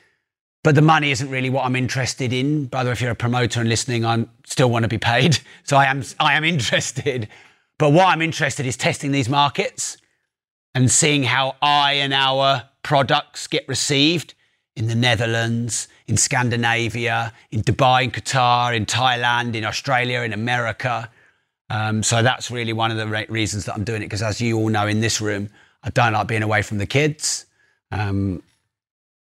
but 0.63 0.75
the 0.75 0.81
money 0.81 1.11
isn't 1.11 1.29
really 1.29 1.49
what 1.49 1.65
I'm 1.65 1.75
interested 1.75 2.31
in. 2.31 2.65
By 2.65 2.83
the 2.83 2.89
way, 2.89 2.93
if 2.93 3.01
you're 3.01 3.11
a 3.11 3.15
promoter 3.15 3.59
and 3.59 3.69
listening, 3.69 4.05
I 4.05 4.25
still 4.45 4.69
want 4.69 4.83
to 4.83 4.89
be 4.89 4.97
paid. 4.97 5.39
So 5.63 5.77
I 5.77 5.85
am, 5.85 6.03
I 6.19 6.33
am 6.33 6.43
interested. 6.43 7.29
But 7.77 7.93
what 7.93 8.07
I'm 8.07 8.21
interested 8.21 8.65
is 8.65 8.75
testing 8.75 9.11
these 9.11 9.29
markets 9.29 9.97
and 10.73 10.89
seeing 10.89 11.23
how 11.23 11.55
I 11.61 11.93
and 11.93 12.13
our 12.13 12.63
products 12.83 13.47
get 13.47 13.67
received 13.67 14.33
in 14.75 14.87
the 14.87 14.95
Netherlands, 14.95 15.87
in 16.07 16.17
Scandinavia, 16.17 17.33
in 17.51 17.61
Dubai, 17.61 18.03
in 18.03 18.11
Qatar, 18.11 18.75
in 18.75 18.85
Thailand, 18.85 19.55
in 19.55 19.65
Australia, 19.65 20.21
in 20.21 20.33
America. 20.33 21.09
Um, 21.69 22.03
so 22.03 22.21
that's 22.23 22.49
really 22.51 22.73
one 22.73 22.91
of 22.91 22.97
the 22.97 23.07
reasons 23.29 23.65
that 23.65 23.75
I'm 23.75 23.83
doing 23.83 24.01
it. 24.01 24.05
Because 24.05 24.21
as 24.21 24.41
you 24.41 24.57
all 24.57 24.69
know 24.69 24.87
in 24.87 25.01
this 25.01 25.21
room, 25.21 25.49
I 25.83 25.89
don't 25.89 26.13
like 26.13 26.27
being 26.27 26.43
away 26.43 26.61
from 26.61 26.77
the 26.77 26.85
kids. 26.85 27.45
Um, 27.91 28.41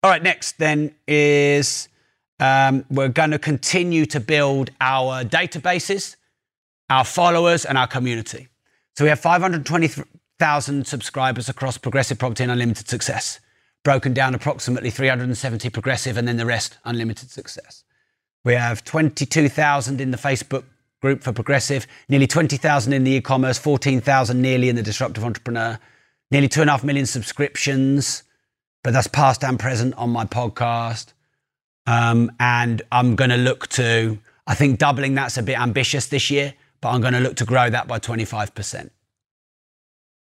all 0.02 0.10
right, 0.10 0.22
next 0.22 0.58
then 0.58 0.94
is 1.06 1.88
um, 2.38 2.84
we're 2.90 3.08
going 3.08 3.30
to 3.30 3.38
continue 3.38 4.06
to 4.06 4.20
build 4.20 4.70
our 4.80 5.24
databases, 5.24 6.16
our 6.88 7.04
followers, 7.04 7.64
and 7.64 7.76
our 7.76 7.86
community. 7.86 8.48
So 8.96 9.04
we 9.04 9.10
have 9.10 9.20
520,000 10.40 10.86
subscribers 10.86 11.50
across 11.50 11.76
Progressive 11.76 12.18
Property 12.18 12.42
and 12.44 12.50
Unlimited 12.50 12.88
Success, 12.88 13.40
broken 13.84 14.14
down 14.14 14.34
approximately 14.34 14.88
370 14.88 15.68
Progressive 15.68 16.16
and 16.16 16.26
then 16.26 16.38
the 16.38 16.46
rest 16.46 16.78
Unlimited 16.86 17.30
Success. 17.30 17.84
We 18.42 18.54
have 18.54 18.82
22,000 18.82 20.00
in 20.00 20.12
the 20.12 20.16
Facebook 20.16 20.64
group 21.02 21.22
for 21.22 21.34
Progressive, 21.34 21.86
nearly 22.08 22.26
20,000 22.26 22.92
in 22.94 23.04
the 23.04 23.10
e-commerce, 23.10 23.58
14,000 23.58 24.40
nearly 24.40 24.70
in 24.70 24.76
the 24.76 24.82
Disruptive 24.82 25.24
Entrepreneur, 25.24 25.78
nearly 26.30 26.48
two 26.48 26.62
and 26.62 26.70
a 26.70 26.72
half 26.72 26.84
million 26.84 27.04
subscriptions 27.04 28.22
but 28.82 28.94
that's 28.94 29.08
past 29.08 29.44
and 29.44 29.58
present 29.58 29.94
on 29.94 30.08
my 30.08 30.24
podcast. 30.24 31.12
Um, 31.86 32.32
and 32.40 32.82
I'm 32.90 33.14
going 33.14 33.30
to 33.30 33.36
look 33.36 33.68
to, 33.68 34.18
I 34.46 34.54
think 34.54 34.78
doubling 34.78 35.14
that's 35.14 35.36
a 35.36 35.42
bit 35.42 35.60
ambitious 35.60 36.06
this 36.06 36.30
year, 36.30 36.54
but 36.80 36.90
I'm 36.90 37.02
going 37.02 37.12
to 37.12 37.20
look 37.20 37.36
to 37.36 37.44
grow 37.44 37.68
that 37.68 37.88
by 37.88 37.98
25%. 37.98 38.90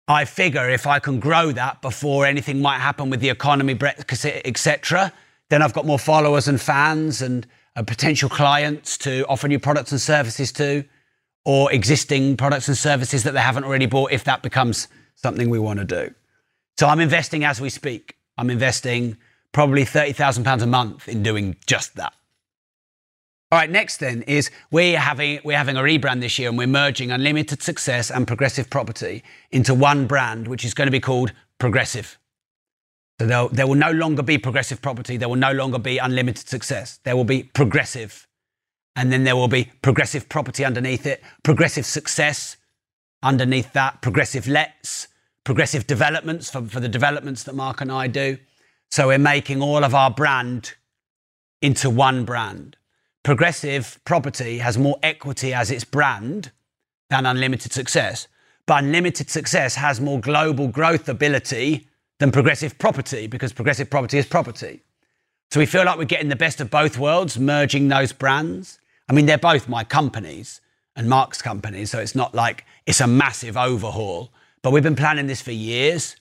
I 0.08 0.24
figure 0.24 0.68
if 0.70 0.86
I 0.86 0.98
can 0.98 1.20
grow 1.20 1.52
that 1.52 1.82
before 1.82 2.24
anything 2.24 2.62
might 2.62 2.78
happen 2.78 3.10
with 3.10 3.20
the 3.20 3.28
economy, 3.28 3.78
etc., 3.80 5.12
then 5.50 5.62
I've 5.62 5.74
got 5.74 5.84
more 5.84 5.98
followers 5.98 6.48
and 6.48 6.58
fans 6.58 7.20
and 7.20 7.46
uh, 7.76 7.82
potential 7.82 8.30
clients 8.30 8.96
to 8.98 9.26
offer 9.28 9.48
new 9.48 9.58
products 9.58 9.92
and 9.92 10.00
services 10.00 10.50
to, 10.52 10.84
or 11.44 11.70
existing 11.72 12.38
products 12.38 12.68
and 12.68 12.76
services 12.76 13.22
that 13.24 13.32
they 13.32 13.40
haven't 13.40 13.64
already 13.64 13.86
bought 13.86 14.10
if 14.10 14.24
that 14.24 14.42
becomes 14.42 14.88
something 15.14 15.50
we 15.50 15.58
want 15.58 15.78
to 15.78 15.84
do. 15.84 16.14
So 16.78 16.86
I'm 16.86 17.00
investing 17.00 17.44
as 17.44 17.60
we 17.60 17.68
speak. 17.68 18.16
I'm 18.38 18.50
investing 18.50 19.18
probably 19.52 19.84
£30,000 19.84 20.62
a 20.62 20.66
month 20.66 21.08
in 21.08 21.22
doing 21.22 21.56
just 21.66 21.96
that. 21.96 22.14
All 23.50 23.58
right, 23.58 23.70
next 23.70 23.96
then 23.96 24.22
is 24.22 24.50
we're 24.70 24.98
having, 24.98 25.40
we're 25.42 25.56
having 25.56 25.76
a 25.76 25.80
rebrand 25.80 26.20
this 26.20 26.38
year 26.38 26.50
and 26.50 26.58
we're 26.58 26.66
merging 26.66 27.10
Unlimited 27.10 27.62
Success 27.62 28.10
and 28.10 28.26
Progressive 28.26 28.68
Property 28.68 29.24
into 29.50 29.72
one 29.72 30.06
brand, 30.06 30.46
which 30.48 30.66
is 30.66 30.74
going 30.74 30.86
to 30.86 30.92
be 30.92 31.00
called 31.00 31.32
Progressive. 31.58 32.18
So 33.18 33.48
there 33.50 33.66
will 33.66 33.74
no 33.74 33.90
longer 33.90 34.22
be 34.22 34.36
Progressive 34.36 34.82
Property. 34.82 35.16
There 35.16 35.30
will 35.30 35.36
no 35.36 35.52
longer 35.52 35.78
be 35.78 35.96
Unlimited 35.96 36.46
Success. 36.46 37.00
There 37.04 37.16
will 37.16 37.24
be 37.24 37.42
Progressive. 37.42 38.28
And 38.94 39.10
then 39.10 39.24
there 39.24 39.34
will 39.34 39.48
be 39.48 39.72
Progressive 39.80 40.28
Property 40.28 40.62
underneath 40.62 41.06
it, 41.06 41.22
Progressive 41.42 41.86
Success 41.86 42.58
underneath 43.22 43.72
that, 43.72 44.02
Progressive 44.02 44.46
Lets, 44.46 45.08
progressive 45.44 45.86
developments 45.86 46.50
for, 46.50 46.62
for 46.66 46.80
the 46.80 46.88
developments 46.88 47.44
that 47.44 47.54
Mark 47.54 47.80
and 47.80 47.90
I 47.90 48.08
do. 48.08 48.36
So 48.90 49.08
we're 49.08 49.18
making 49.18 49.62
all 49.62 49.84
of 49.84 49.94
our 49.94 50.10
brand 50.10 50.74
into 51.62 51.88
one 51.88 52.26
brand. 52.26 52.76
Progressive 53.22 53.98
property 54.04 54.58
has 54.58 54.78
more 54.78 54.98
equity 55.02 55.52
as 55.52 55.70
its 55.70 55.84
brand 55.84 56.50
than 57.10 57.26
unlimited 57.26 57.72
success. 57.72 58.28
But 58.66 58.84
unlimited 58.84 59.30
success 59.30 59.74
has 59.76 60.00
more 60.00 60.20
global 60.20 60.68
growth 60.68 61.08
ability 61.08 61.88
than 62.18 62.30
progressive 62.30 62.78
property 62.78 63.26
because 63.26 63.52
progressive 63.52 63.90
property 63.90 64.18
is 64.18 64.26
property. 64.26 64.82
So 65.50 65.60
we 65.60 65.66
feel 65.66 65.84
like 65.84 65.96
we're 65.96 66.04
getting 66.04 66.28
the 66.28 66.36
best 66.36 66.60
of 66.60 66.70
both 66.70 66.98
worlds, 66.98 67.38
merging 67.38 67.88
those 67.88 68.12
brands. 68.12 68.78
I 69.08 69.14
mean, 69.14 69.24
they're 69.24 69.38
both 69.38 69.68
my 69.68 69.84
companies 69.84 70.60
and 70.96 71.08
Mark's 71.08 71.40
companies, 71.40 71.90
so 71.90 71.98
it's 71.98 72.14
not 72.14 72.34
like 72.34 72.66
it's 72.84 73.00
a 73.00 73.06
massive 73.06 73.56
overhaul. 73.56 74.30
But 74.62 74.72
we've 74.72 74.82
been 74.82 74.96
planning 74.96 75.26
this 75.26 75.40
for 75.40 75.52
years, 75.52 76.16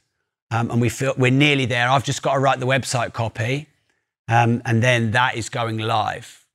um, 0.51 0.71
and 0.71 0.79
we 0.79 0.87
feel 0.87 1.13
we're 1.17 1.31
nearly 1.31 1.65
there. 1.65 1.89
I've 1.89 2.05
just 2.05 2.21
got 2.21 2.35
to 2.35 2.39
write 2.39 2.59
the 2.61 2.67
website 2.67 3.11
copy, 3.11 3.67
um, 4.29 4.61
and 4.65 4.81
then 4.81 5.11
that 5.11 5.35
is 5.35 5.49
going 5.49 5.79
live. 5.79 6.45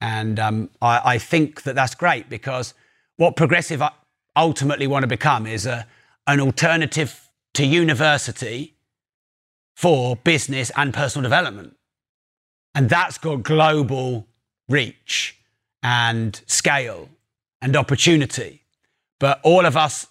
And 0.00 0.38
um, 0.40 0.70
I, 0.80 1.00
I, 1.04 1.18
think 1.18 1.62
that 1.62 1.74
that's 1.74 1.94
great 1.94 2.30
because 2.30 2.72
what 3.16 3.36
progressive 3.36 3.82
ultimately 4.34 4.86
want 4.86 5.02
to 5.02 5.06
become 5.06 5.46
is 5.46 5.66
a, 5.66 5.86
an 6.26 6.40
alternative 6.40 7.28
to 7.54 7.66
university 7.66 8.74
for 9.74 10.16
business 10.16 10.70
and 10.76 10.94
personal 10.94 11.22
development. 11.22 11.76
And 12.74 12.88
that's 12.88 13.18
got 13.18 13.42
global 13.42 14.26
reach 14.68 15.36
and 15.82 16.40
scale 16.46 17.08
and 17.60 17.76
opportunity. 17.76 18.62
But 19.18 19.40
all 19.42 19.66
of 19.66 19.76
us 19.76 20.06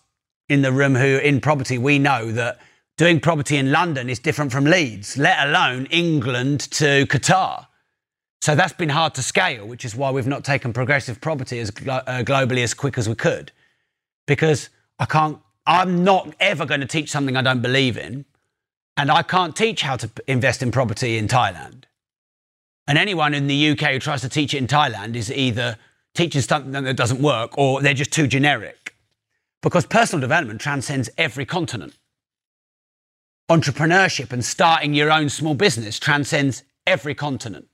in 0.49 0.61
the 0.61 0.71
room 0.71 0.95
who 0.95 1.15
are 1.15 1.19
in 1.19 1.41
property, 1.41 1.77
we 1.77 1.99
know 1.99 2.31
that 2.31 2.59
doing 2.97 3.19
property 3.19 3.57
in 3.57 3.71
London 3.71 4.09
is 4.09 4.19
different 4.19 4.51
from 4.51 4.65
Leeds, 4.65 5.17
let 5.17 5.47
alone 5.47 5.85
England 5.87 6.59
to 6.71 7.05
Qatar. 7.05 7.67
So 8.41 8.55
that's 8.55 8.73
been 8.73 8.89
hard 8.89 9.15
to 9.15 9.23
scale, 9.23 9.67
which 9.67 9.83
is 9.83 9.95
why 9.95 10.11
we've 10.11 10.27
not 10.27 10.43
taken 10.43 10.71
progressive 10.71 11.19
property 11.19 11.59
as 11.59 11.71
glo- 11.71 12.01
uh, 12.07 12.23
globally 12.23 12.63
as 12.63 12.73
quick 12.73 12.97
as 12.97 13.09
we 13.09 13.15
could. 13.15 13.51
Because 14.27 14.69
I 14.97 15.05
can't, 15.05 15.39
I'm 15.65 16.03
not 16.03 16.33
ever 16.39 16.65
going 16.65 16.81
to 16.81 16.87
teach 16.87 17.09
something 17.09 17.35
I 17.35 17.41
don't 17.41 17.61
believe 17.61 17.97
in. 17.97 18.25
And 18.97 19.09
I 19.09 19.23
can't 19.23 19.55
teach 19.55 19.81
how 19.81 19.95
to 19.95 20.09
invest 20.27 20.61
in 20.61 20.71
property 20.71 21.17
in 21.17 21.27
Thailand. 21.27 21.83
And 22.85 22.97
anyone 22.97 23.33
in 23.33 23.47
the 23.47 23.69
UK 23.69 23.91
who 23.91 23.99
tries 23.99 24.21
to 24.21 24.29
teach 24.29 24.53
it 24.53 24.57
in 24.57 24.67
Thailand 24.67 25.15
is 25.15 25.31
either 25.31 25.77
teaching 26.15 26.41
something 26.41 26.71
that 26.71 26.97
doesn't 26.97 27.21
work 27.21 27.57
or 27.57 27.81
they're 27.81 27.93
just 27.93 28.11
too 28.11 28.27
generic. 28.27 28.95
Because 29.61 29.85
personal 29.85 30.19
development 30.19 30.59
transcends 30.59 31.09
every 31.17 31.45
continent. 31.45 31.93
Entrepreneurship 33.49 34.33
and 34.33 34.43
starting 34.43 34.93
your 34.93 35.11
own 35.11 35.29
small 35.29 35.53
business 35.53 35.97
transcends 35.97 36.63
every 36.85 37.15
continent. 37.15 37.68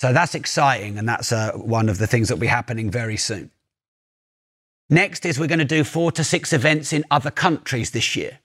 So 0.00 0.14
that's 0.14 0.34
exciting, 0.34 0.96
and 0.96 1.06
that's 1.06 1.30
uh, 1.30 1.52
one 1.52 1.90
of 1.90 1.98
the 1.98 2.06
things 2.06 2.28
that 2.28 2.36
will 2.36 2.40
be 2.40 2.46
happening 2.46 2.90
very 2.90 3.18
soon. 3.18 3.50
Next 4.88 5.26
is 5.26 5.38
we're 5.38 5.46
going 5.46 5.58
to 5.58 5.64
do 5.66 5.84
four 5.84 6.10
to 6.12 6.24
six 6.24 6.54
events 6.54 6.94
in 6.94 7.04
other 7.10 7.30
countries 7.30 7.90
this 7.90 8.16
year. 8.16 8.38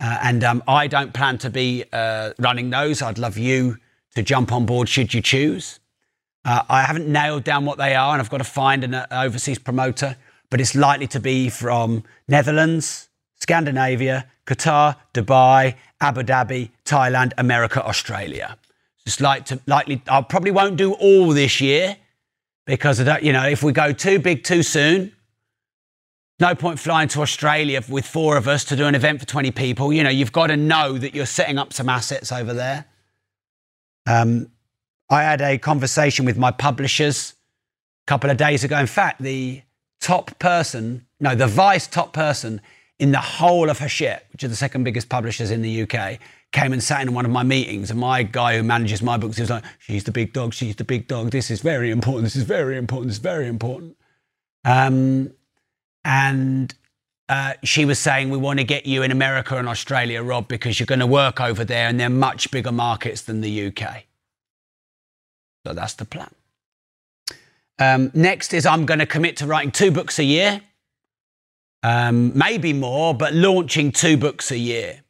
Uh, 0.00 0.18
and 0.22 0.42
um, 0.42 0.62
I 0.66 0.86
don't 0.86 1.12
plan 1.12 1.36
to 1.38 1.50
be 1.50 1.84
uh, 1.92 2.32
running 2.38 2.70
those. 2.70 3.02
I'd 3.02 3.18
love 3.18 3.36
you 3.36 3.76
to 4.14 4.22
jump 4.22 4.50
on 4.50 4.64
board 4.64 4.88
should 4.88 5.12
you 5.12 5.20
choose. 5.20 5.78
Uh, 6.46 6.62
I 6.70 6.84
haven't 6.84 7.06
nailed 7.06 7.44
down 7.44 7.66
what 7.66 7.76
they 7.76 7.94
are, 7.94 8.14
and 8.14 8.22
I've 8.22 8.30
got 8.30 8.38
to 8.38 8.44
find 8.44 8.82
an 8.82 8.94
uh, 8.94 9.06
overseas 9.10 9.58
promoter, 9.58 10.16
but 10.48 10.58
it's 10.58 10.74
likely 10.74 11.08
to 11.08 11.20
be 11.20 11.50
from 11.50 12.02
Netherlands, 12.28 13.10
Scandinavia, 13.34 14.26
Qatar, 14.46 14.96
Dubai, 15.12 15.74
Abu 16.00 16.22
Dhabi, 16.22 16.70
Thailand, 16.86 17.34
America, 17.36 17.84
Australia. 17.84 18.56
Just 19.08 19.22
like 19.22 19.46
to 19.46 19.58
likely, 19.66 20.02
I 20.06 20.20
probably 20.20 20.50
won't 20.50 20.76
do 20.76 20.92
all 20.92 21.30
this 21.30 21.62
year 21.62 21.96
because 22.66 22.98
you 23.22 23.32
know, 23.32 23.46
if 23.46 23.62
we 23.62 23.72
go 23.72 23.90
too 23.90 24.18
big 24.18 24.44
too 24.44 24.62
soon, 24.62 25.12
no 26.38 26.54
point 26.54 26.78
flying 26.78 27.08
to 27.08 27.22
Australia 27.22 27.82
with 27.88 28.04
four 28.04 28.36
of 28.36 28.46
us 28.46 28.64
to 28.64 28.76
do 28.76 28.84
an 28.84 28.94
event 28.94 29.20
for 29.20 29.24
20 29.24 29.50
people. 29.52 29.94
You 29.94 30.04
know, 30.04 30.10
you've 30.10 30.32
got 30.32 30.48
to 30.48 30.58
know 30.58 30.98
that 30.98 31.14
you're 31.14 31.24
setting 31.24 31.56
up 31.56 31.72
some 31.72 31.88
assets 31.88 32.30
over 32.30 32.52
there. 32.52 32.84
Um, 34.06 34.50
I 35.08 35.22
had 35.22 35.40
a 35.40 35.56
conversation 35.56 36.26
with 36.26 36.36
my 36.36 36.50
publishers 36.50 37.32
a 38.04 38.08
couple 38.08 38.28
of 38.28 38.36
days 38.36 38.62
ago. 38.62 38.76
In 38.76 38.86
fact, 38.86 39.22
the 39.22 39.62
top 40.02 40.38
person, 40.38 41.06
no, 41.18 41.34
the 41.34 41.46
vice 41.46 41.86
top 41.86 42.12
person 42.12 42.60
in 42.98 43.12
the 43.12 43.20
whole 43.20 43.70
of 43.70 43.78
Hachette, 43.78 44.26
which 44.32 44.44
are 44.44 44.48
the 44.48 44.54
second 44.54 44.84
biggest 44.84 45.08
publishers 45.08 45.50
in 45.50 45.62
the 45.62 45.84
UK, 45.84 46.18
came 46.52 46.72
and 46.72 46.82
sat 46.82 47.02
in 47.02 47.14
one 47.14 47.24
of 47.24 47.30
my 47.30 47.42
meetings. 47.42 47.90
And 47.90 48.00
my 48.00 48.22
guy 48.22 48.56
who 48.56 48.62
manages 48.62 49.02
my 49.02 49.16
books, 49.16 49.38
was 49.38 49.50
like, 49.50 49.64
She's 49.78 50.04
the 50.04 50.12
big 50.12 50.32
dog, 50.32 50.54
she's 50.54 50.76
the 50.76 50.84
big 50.84 51.08
dog. 51.08 51.30
This 51.30 51.50
is 51.50 51.60
very 51.60 51.90
important, 51.90 52.24
this 52.24 52.36
is 52.36 52.44
very 52.44 52.76
important, 52.76 53.08
this 53.08 53.16
is 53.16 53.22
very 53.22 53.46
important. 53.46 53.96
Um, 54.64 55.32
and 56.04 56.74
uh, 57.28 57.54
she 57.62 57.84
was 57.84 57.98
saying, 57.98 58.30
We 58.30 58.38
want 58.38 58.58
to 58.58 58.64
get 58.64 58.86
you 58.86 59.02
in 59.02 59.10
America 59.10 59.56
and 59.56 59.68
Australia, 59.68 60.22
Rob, 60.22 60.48
because 60.48 60.80
you're 60.80 60.86
going 60.86 61.00
to 61.00 61.06
work 61.06 61.40
over 61.40 61.64
there 61.64 61.88
and 61.88 62.00
they're 62.00 62.08
much 62.08 62.50
bigger 62.50 62.72
markets 62.72 63.22
than 63.22 63.40
the 63.40 63.66
UK. 63.66 64.04
So 65.66 65.74
that's 65.74 65.94
the 65.94 66.04
plan. 66.04 66.30
Um, 67.78 68.10
next 68.14 68.54
is 68.54 68.66
I'm 68.66 68.86
going 68.86 69.00
to 69.00 69.06
commit 69.06 69.36
to 69.38 69.46
writing 69.46 69.70
two 69.70 69.90
books 69.90 70.18
a 70.18 70.24
year, 70.24 70.62
um, 71.82 72.36
maybe 72.36 72.72
more, 72.72 73.14
but 73.14 73.34
launching 73.34 73.92
two 73.92 74.16
books 74.16 74.50
a 74.50 74.58
year. 74.58 75.02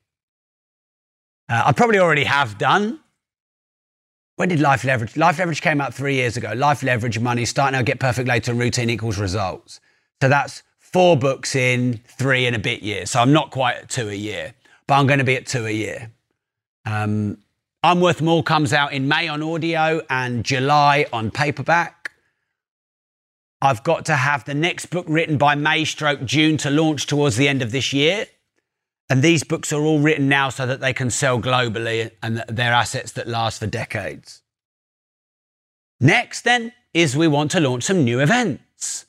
Uh, 1.49 1.63
I 1.67 1.73
probably 1.73 1.99
already 1.99 2.25
have 2.25 2.59
done. 2.59 3.01
When 4.37 4.49
did 4.49 4.61
Life 4.61 4.85
Leverage? 4.85 5.17
Life 5.17 5.39
Leverage 5.39 5.63
came 5.63 5.81
out 5.81 5.95
three 5.95 6.15
years 6.15 6.37
ago. 6.37 6.53
Life 6.55 6.83
Leverage 6.83 7.19
Money, 7.19 7.45
Start 7.45 7.73
Now, 7.73 7.83
Get 7.83 7.99
Perfect 7.99 8.29
Later, 8.29 8.55
Routine 8.55 8.91
equals 8.91 9.19
results. 9.19 9.81
So 10.23 10.29
that's 10.29 10.63
four 10.79 11.17
books 11.17 11.57
in 11.57 12.01
three 12.07 12.47
and 12.47 12.55
a 12.55 12.59
bit 12.59 12.83
years. 12.83 13.11
So 13.11 13.21
I'm 13.21 13.33
not 13.33 13.51
quite 13.51 13.77
at 13.77 13.89
two 13.89 14.09
a 14.09 14.15
year, 14.15 14.55
but 14.87 14.95
I'm 14.95 15.07
going 15.07 15.19
to 15.19 15.25
be 15.25 15.37
at 15.37 15.47
two 15.47 15.67
a 15.67 15.71
year. 15.71 16.11
Um, 16.85 17.39
I'm 17.83 18.01
Worth 18.01 18.21
More 18.21 18.43
comes 18.43 18.73
out 18.73 18.93
in 18.93 19.09
May 19.09 19.29
on 19.29 19.43
audio 19.43 20.03
and 20.11 20.45
July 20.45 21.07
on 21.13 21.31
paperback. 21.31 22.13
I've 23.61 23.83
got 23.83 24.05
to 24.07 24.15
have 24.15 24.45
the 24.45 24.55
next 24.55 24.87
book 24.87 25.07
written 25.09 25.37
by 25.37 25.55
May 25.57 25.85
stroke 25.85 26.25
June 26.25 26.57
to 26.59 26.71
launch 26.71 27.07
towards 27.07 27.37
the 27.37 27.49
end 27.49 27.61
of 27.61 27.73
this 27.73 27.93
year. 27.93 28.27
And 29.11 29.23
these 29.23 29.43
books 29.43 29.73
are 29.73 29.81
all 29.81 30.01
written 30.01 30.29
now 30.29 30.51
so 30.51 30.67
that 30.67 30.81
they 30.81 30.93
can 30.93 31.11
sell 31.11 31.41
globally 31.41 32.11
and 32.23 32.45
they're 32.49 32.73
assets 32.73 33.13
that 33.13 33.27
last 33.27 33.59
for 33.59 33.67
decades. 33.67 34.43
Next, 36.01 36.43
then, 36.43 36.73
is 36.95 37.17
we 37.17 37.27
want 37.27 37.51
to 37.53 37.61
launch 37.61 37.85
some 37.85 38.05
new 38.05 38.21
events. 38.21 39.07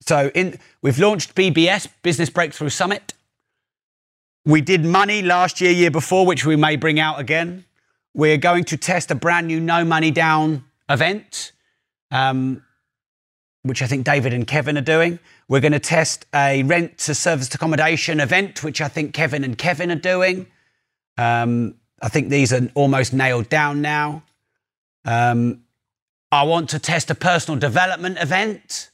So 0.00 0.30
in, 0.34 0.58
we've 0.82 0.98
launched 0.98 1.34
BBS, 1.34 1.88
Business 2.02 2.30
Breakthrough 2.30 2.68
Summit. 2.68 3.14
We 4.44 4.60
did 4.60 4.84
money 4.84 5.22
last 5.22 5.60
year, 5.60 5.70
year 5.70 5.90
before, 5.90 6.26
which 6.26 6.44
we 6.44 6.56
may 6.56 6.76
bring 6.76 7.00
out 7.00 7.18
again. 7.18 7.64
We're 8.12 8.36
going 8.36 8.64
to 8.64 8.76
test 8.76 9.10
a 9.10 9.14
brand 9.14 9.46
new 9.46 9.60
no 9.60 9.84
money 9.84 10.10
down 10.10 10.64
event, 10.88 11.52
um, 12.10 12.62
which 13.64 13.80
I 13.80 13.86
think 13.86 14.04
David 14.04 14.34
and 14.34 14.46
Kevin 14.46 14.76
are 14.76 14.82
doing. 14.82 15.18
We're 15.48 15.60
going 15.60 15.72
to 15.72 15.78
test 15.78 16.26
a 16.34 16.62
rent 16.64 16.98
to 16.98 17.14
service 17.14 17.52
accommodation 17.54 18.20
event, 18.20 18.62
which 18.62 18.82
I 18.82 18.88
think 18.88 19.14
Kevin 19.14 19.42
and 19.42 19.56
Kevin 19.56 19.90
are 19.90 19.96
doing. 19.96 20.46
Um, 21.16 21.76
I 22.02 22.10
think 22.10 22.28
these 22.28 22.52
are 22.52 22.68
almost 22.74 23.14
nailed 23.14 23.48
down 23.48 23.80
now. 23.80 24.22
Um, 25.06 25.62
I 26.30 26.42
want 26.42 26.68
to 26.70 26.78
test 26.78 27.10
a 27.10 27.14
personal 27.14 27.58
development 27.58 28.18
event. 28.20 28.90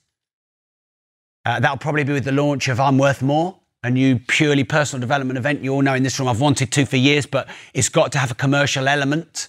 Uh, 1.44 1.58
that'll 1.58 1.76
probably 1.76 2.04
be 2.04 2.12
with 2.12 2.24
the 2.24 2.32
launch 2.32 2.68
of 2.68 2.78
I'm 2.78 2.96
Worth 2.96 3.22
More, 3.22 3.58
a 3.82 3.90
new 3.90 4.20
purely 4.20 4.62
personal 4.62 5.00
development 5.00 5.36
event. 5.36 5.64
You 5.64 5.72
all 5.72 5.82
know 5.82 5.94
in 5.94 6.04
this 6.04 6.20
room 6.20 6.28
I've 6.28 6.40
wanted 6.40 6.70
to 6.70 6.86
for 6.86 6.96
years, 6.96 7.26
but 7.26 7.48
it's 7.74 7.88
got 7.88 8.12
to 8.12 8.18
have 8.18 8.30
a 8.30 8.36
commercial 8.36 8.86
element. 8.86 9.48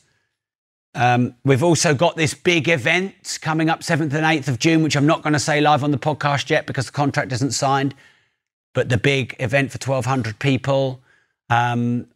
Um, 0.94 1.36
we've 1.46 1.64
also 1.64 1.94
got 1.94 2.18
this 2.18 2.34
big 2.34 2.68
event 2.68 3.40
coming 3.42 3.70
up 3.70 3.80
7th 3.82 4.02
and 4.02 4.26
8th 4.26 4.48
of 4.50 4.60
June, 4.60 4.84
which 4.84 4.98
I'm 4.98 5.06
not 5.06 5.22
going 5.22 5.34
to 5.34 5.40
say 5.40 5.62
live 5.62 5.84
on 5.84 5.92
the 5.92 5.98
podcast 5.98 6.50
yet 6.50 6.68
because 6.68 6.88
the 6.88 6.92
contract 6.92 7.32
isn't 7.32 7.52
signed. 7.52 7.96
But 8.74 8.90
the 8.90 8.98
big 8.98 9.36
event 9.40 9.72
for 9.72 9.78
1,200 9.78 10.40
people. 10.40 11.02
Um, 11.50 12.08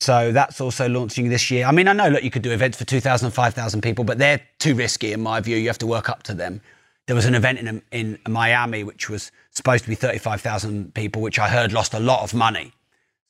so 0.00 0.32
that's 0.32 0.60
also 0.60 0.88
launching 0.88 1.28
this 1.28 1.50
year. 1.50 1.66
I 1.66 1.72
mean, 1.72 1.88
I 1.88 1.92
know, 1.92 2.08
look, 2.08 2.22
you 2.22 2.30
could 2.30 2.42
do 2.42 2.52
events 2.52 2.78
for 2.78 2.84
2,000, 2.84 3.30
5,000 3.30 3.80
people, 3.80 4.04
but 4.04 4.18
they're 4.18 4.40
too 4.58 4.74
risky 4.74 5.12
in 5.12 5.20
my 5.20 5.40
view. 5.40 5.56
You 5.56 5.68
have 5.68 5.78
to 5.78 5.86
work 5.86 6.08
up 6.08 6.22
to 6.24 6.34
them. 6.34 6.60
There 7.06 7.16
was 7.16 7.24
an 7.24 7.34
event 7.34 7.60
in, 7.60 7.82
in 7.92 8.18
Miami 8.28 8.82
which 8.82 9.08
was 9.08 9.30
supposed 9.50 9.84
to 9.84 9.90
be 9.90 9.94
35,000 9.94 10.92
people, 10.94 11.22
which 11.22 11.38
I 11.38 11.48
heard 11.48 11.72
lost 11.72 11.94
a 11.94 12.00
lot 12.00 12.22
of 12.22 12.34
money. 12.34 12.72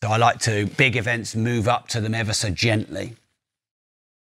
So 0.02 0.10
I 0.10 0.16
like 0.16 0.40
to, 0.40 0.66
big 0.66 0.96
events, 0.96 1.34
move 1.36 1.68
up 1.68 1.88
to 1.88 2.00
them 2.00 2.14
ever 2.14 2.32
so 2.32 2.50
gently. 2.50 3.16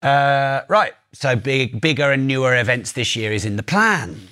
Uh, 0.05 0.63
right, 0.69 0.93
so 1.13 1.35
big, 1.35 1.81
bigger 1.81 2.11
and 2.11 2.27
newer 2.27 2.55
events 2.55 2.91
this 2.91 3.15
year 3.15 3.31
is 3.31 3.43
in 3.43 3.55
the 3.55 3.63
plan. 3.63 4.27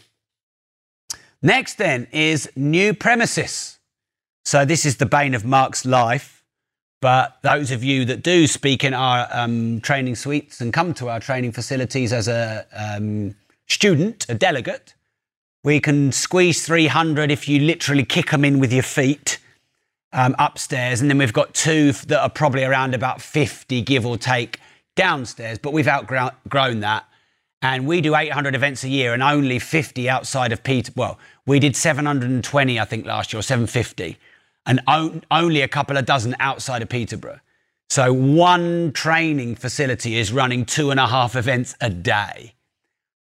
Next, 1.42 1.80
then, 1.80 2.08
is 2.12 2.48
new 2.56 2.94
premises. 2.94 3.80
So 4.46 4.66
this 4.66 4.86
is 4.86 4.98
the 4.98 5.08
bane 5.08 5.34
of 5.34 5.44
Mark's 5.44 5.84
life. 5.84 6.44
But 7.02 7.40
those 7.42 7.72
of 7.72 7.84
you 7.84 8.06
that 8.06 8.22
do 8.22 8.46
speak 8.46 8.84
in 8.84 8.94
our 8.94 9.28
um, 9.32 9.82
training 9.82 10.16
suites 10.16 10.62
and 10.62 10.72
come 10.72 10.94
to 10.94 11.10
our 11.10 11.20
training 11.20 11.54
facilities 11.54 12.14
as 12.14 12.28
a 12.28 12.68
um, 12.72 13.36
student, 13.68 14.28
a 14.30 14.36
delegate, 14.36 14.94
we 15.64 15.80
can 15.80 16.12
squeeze 16.12 16.64
300 16.64 17.32
if 17.32 17.50
you 17.50 17.60
literally 17.60 18.06
kick 18.06 18.30
them 18.30 18.46
in 18.46 18.60
with 18.60 18.72
your 18.72 18.84
feet 18.84 19.40
um, 20.14 20.36
upstairs. 20.38 21.02
And 21.02 21.10
then 21.10 21.18
we've 21.18 21.34
got 21.34 21.56
two 21.56 21.94
that 21.94 22.22
are 22.22 22.30
probably 22.30 22.64
around 22.64 22.94
about 22.94 23.24
50, 23.24 23.82
give 23.82 24.06
or 24.06 24.18
take, 24.18 24.60
downstairs. 24.96 25.58
But 25.58 25.74
we've 25.74 25.88
outgrown 25.88 26.80
that. 26.82 27.06
And 27.62 27.88
we 27.88 28.02
do 28.02 28.16
800 28.16 28.56
events 28.56 28.84
a 28.84 28.90
year 28.90 29.14
and 29.14 29.24
only 29.24 29.58
50 29.58 30.10
outside 30.10 30.52
of 30.52 30.64
Peter. 30.64 30.92
Well, 30.96 31.18
we 31.46 31.60
did 31.60 31.76
720, 31.76 32.80
I 32.80 32.86
think, 32.86 33.06
last 33.06 33.32
year, 33.32 33.40
or 33.40 33.44
750 33.44 34.18
and 34.66 34.82
on, 34.88 35.24
only 35.30 35.62
a 35.62 35.68
couple 35.68 35.98
of 35.98 36.06
dozen 36.06 36.36
outside 36.40 36.82
of 36.82 36.90
Peterborough. 36.90 37.40
So 37.90 38.14
one 38.14 38.92
training 38.94 39.56
facility 39.56 40.16
is 40.16 40.32
running 40.32 40.66
two 40.66 40.90
and 40.90 41.00
a 41.00 41.08
half 41.08 41.36
events 41.36 41.76
a 41.82 41.90
day. 41.90 42.54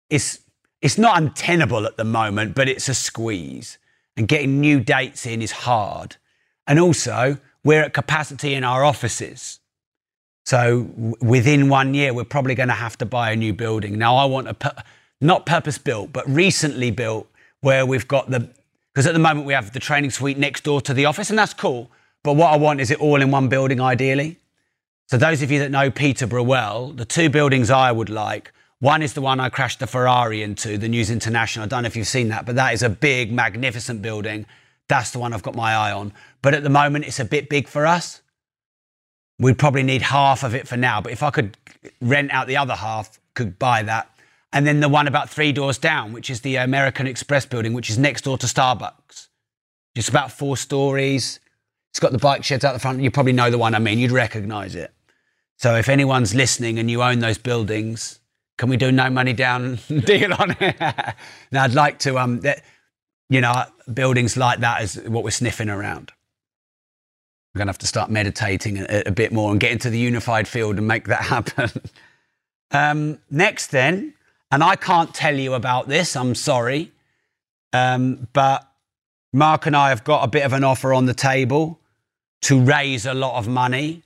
It's, 0.09 0.39
it's 0.81 0.97
not 0.97 1.17
untenable 1.17 1.85
at 1.85 1.97
the 1.97 2.03
moment, 2.03 2.53
but 2.53 2.67
it's 2.67 2.89
a 2.89 2.93
squeeze. 2.93 3.77
And 4.17 4.27
getting 4.27 4.59
new 4.59 4.81
dates 4.81 5.25
in 5.25 5.41
is 5.41 5.51
hard. 5.51 6.17
And 6.67 6.79
also, 6.79 7.37
we're 7.63 7.83
at 7.83 7.93
capacity 7.93 8.53
in 8.53 8.63
our 8.63 8.83
offices. 8.83 9.59
So 10.45 10.89
within 11.21 11.69
one 11.69 11.93
year, 11.93 12.13
we're 12.13 12.23
probably 12.23 12.55
going 12.55 12.69
to 12.69 12.75
have 12.75 12.97
to 12.97 13.05
buy 13.05 13.31
a 13.31 13.35
new 13.35 13.53
building. 13.53 13.97
Now, 13.97 14.15
I 14.15 14.25
want 14.25 14.47
a 14.47 14.53
pu- 14.53 14.81
not 15.19 15.45
purpose 15.45 15.77
built, 15.77 16.11
but 16.11 16.27
recently 16.27 16.91
built, 16.91 17.27
where 17.61 17.85
we've 17.85 18.07
got 18.07 18.29
the 18.29 18.49
because 18.93 19.07
at 19.07 19.13
the 19.13 19.19
moment 19.19 19.45
we 19.45 19.53
have 19.53 19.71
the 19.71 19.79
training 19.79 20.11
suite 20.11 20.37
next 20.37 20.65
door 20.65 20.81
to 20.81 20.93
the 20.93 21.05
office, 21.05 21.29
and 21.29 21.39
that's 21.39 21.53
cool. 21.53 21.89
But 22.23 22.33
what 22.33 22.53
I 22.53 22.57
want 22.57 22.81
is 22.81 22.91
it 22.91 22.99
all 22.99 23.21
in 23.21 23.31
one 23.31 23.47
building, 23.47 23.79
ideally. 23.79 24.37
So 25.09 25.17
those 25.17 25.41
of 25.41 25.51
you 25.51 25.59
that 25.59 25.71
know 25.71 25.89
Peterborough 25.89 26.43
well, 26.43 26.91
the 26.91 27.05
two 27.05 27.29
buildings 27.29 27.69
I 27.69 27.91
would 27.91 28.09
like. 28.09 28.51
One 28.79 29.01
is 29.01 29.13
the 29.13 29.21
one 29.21 29.39
I 29.39 29.49
crashed 29.49 29.79
the 29.79 29.87
Ferrari 29.87 30.41
into, 30.41 30.77
the 30.77 30.89
News 30.89 31.09
International. 31.09 31.65
I 31.65 31.67
don't 31.67 31.83
know 31.83 31.87
if 31.87 31.95
you've 31.95 32.07
seen 32.07 32.29
that, 32.29 32.45
but 32.45 32.55
that 32.55 32.73
is 32.73 32.81
a 32.81 32.89
big, 32.89 33.31
magnificent 33.31 34.01
building. 34.01 34.45
That's 34.87 35.11
the 35.11 35.19
one 35.19 35.33
I've 35.33 35.43
got 35.43 35.55
my 35.55 35.73
eye 35.73 35.91
on. 35.91 36.13
But 36.41 36.53
at 36.53 36.63
the 36.63 36.69
moment, 36.69 37.05
it's 37.05 37.19
a 37.19 37.25
bit 37.25 37.47
big 37.47 37.67
for 37.67 37.85
us. 37.85 38.21
We'd 39.41 39.57
probably 39.57 39.81
need 39.81 40.03
half 40.03 40.43
of 40.43 40.53
it 40.53 40.67
for 40.67 40.77
now. 40.77 41.01
But 41.01 41.13
if 41.13 41.23
I 41.23 41.31
could 41.31 41.57
rent 41.99 42.31
out 42.31 42.45
the 42.45 42.57
other 42.57 42.75
half, 42.75 43.19
could 43.33 43.57
buy 43.57 43.81
that. 43.81 44.07
And 44.53 44.67
then 44.67 44.81
the 44.81 44.89
one 44.89 45.07
about 45.07 45.31
three 45.31 45.51
doors 45.51 45.79
down, 45.79 46.13
which 46.13 46.29
is 46.29 46.41
the 46.41 46.57
American 46.57 47.07
Express 47.07 47.45
building, 47.47 47.73
which 47.73 47.89
is 47.89 47.97
next 47.97 48.25
door 48.25 48.37
to 48.37 48.45
Starbucks. 48.45 49.29
It's 49.95 50.09
about 50.09 50.31
four 50.31 50.57
stories. 50.57 51.39
It's 51.89 51.99
got 51.99 52.11
the 52.11 52.19
bike 52.19 52.43
sheds 52.43 52.63
out 52.63 52.73
the 52.73 52.79
front. 52.79 53.01
You 53.01 53.09
probably 53.09 53.33
know 53.33 53.49
the 53.49 53.57
one 53.57 53.73
I 53.73 53.79
mean. 53.79 53.97
You'd 53.97 54.11
recognize 54.11 54.75
it. 54.75 54.93
So 55.57 55.75
if 55.75 55.89
anyone's 55.89 56.35
listening 56.35 56.77
and 56.77 56.91
you 56.91 57.01
own 57.01 57.19
those 57.19 57.39
buildings, 57.39 58.19
can 58.59 58.69
we 58.69 58.77
do 58.77 58.91
no 58.91 59.09
money 59.09 59.33
down 59.33 59.79
deal 60.05 60.33
on 60.33 60.55
it? 60.59 60.75
now 61.51 61.63
I'd 61.63 61.73
like 61.73 61.97
to, 61.99 62.19
um, 62.19 62.41
that, 62.41 62.63
you 63.27 63.41
know, 63.41 63.63
buildings 63.91 64.37
like 64.37 64.59
that 64.59 64.83
is 64.83 64.99
what 65.07 65.23
we're 65.23 65.31
sniffing 65.31 65.69
around. 65.69 66.11
We're 67.53 67.59
going 67.59 67.67
to 67.67 67.71
have 67.71 67.77
to 67.79 67.87
start 67.87 68.09
meditating 68.09 68.77
a, 68.79 69.03
a 69.07 69.11
bit 69.11 69.33
more 69.33 69.51
and 69.51 69.59
get 69.59 69.71
into 69.71 69.89
the 69.89 69.99
unified 69.99 70.47
field 70.47 70.77
and 70.77 70.87
make 70.87 71.07
that 71.07 71.21
happen. 71.35 71.69
um, 72.71 73.19
next, 73.29 73.67
then, 73.67 74.13
and 74.51 74.63
I 74.63 74.75
can't 74.75 75.13
tell 75.13 75.35
you 75.35 75.53
about 75.53 75.87
this, 75.87 76.15
I'm 76.15 76.35
sorry, 76.35 76.91
um, 77.73 78.27
but 78.33 78.67
Mark 79.33 79.65
and 79.65 79.75
I 79.75 79.89
have 79.89 80.03
got 80.03 80.23
a 80.23 80.27
bit 80.27 80.45
of 80.45 80.53
an 80.53 80.63
offer 80.63 80.93
on 80.93 81.05
the 81.05 81.13
table 81.13 81.79
to 82.43 82.59
raise 82.59 83.05
a 83.05 83.13
lot 83.13 83.37
of 83.37 83.47
money. 83.47 84.03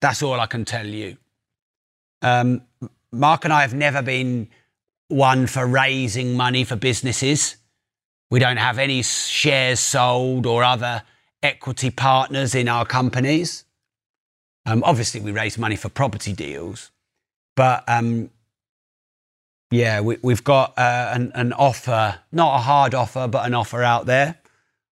That's 0.00 0.22
all 0.22 0.38
I 0.38 0.46
can 0.46 0.64
tell 0.64 0.86
you. 0.86 1.16
Um, 2.22 2.62
Mark 3.12 3.44
and 3.44 3.52
I 3.52 3.62
have 3.62 3.74
never 3.74 4.02
been 4.02 4.48
one 5.08 5.46
for 5.46 5.66
raising 5.66 6.36
money 6.36 6.64
for 6.64 6.76
businesses. 6.76 7.56
We 8.30 8.40
don't 8.40 8.56
have 8.56 8.78
any 8.78 9.02
shares 9.02 9.80
sold 9.80 10.46
or 10.46 10.64
other 10.64 11.02
equity 11.44 11.90
partners 11.90 12.54
in 12.54 12.68
our 12.68 12.84
companies. 12.84 13.64
Um, 14.66 14.82
obviously, 14.84 15.20
we 15.20 15.30
raise 15.30 15.58
money 15.58 15.76
for 15.76 15.90
property 15.90 16.32
deals, 16.32 16.90
but 17.54 17.84
um, 17.86 18.30
yeah, 19.70 20.00
we, 20.00 20.16
have 20.28 20.42
got 20.42 20.76
uh, 20.78 21.10
an, 21.12 21.32
an 21.34 21.52
offer, 21.52 22.18
not 22.32 22.56
a 22.56 22.58
hard 22.60 22.94
offer, 22.94 23.28
but 23.28 23.46
an 23.46 23.54
offer 23.54 23.82
out 23.82 24.06
there. 24.06 24.36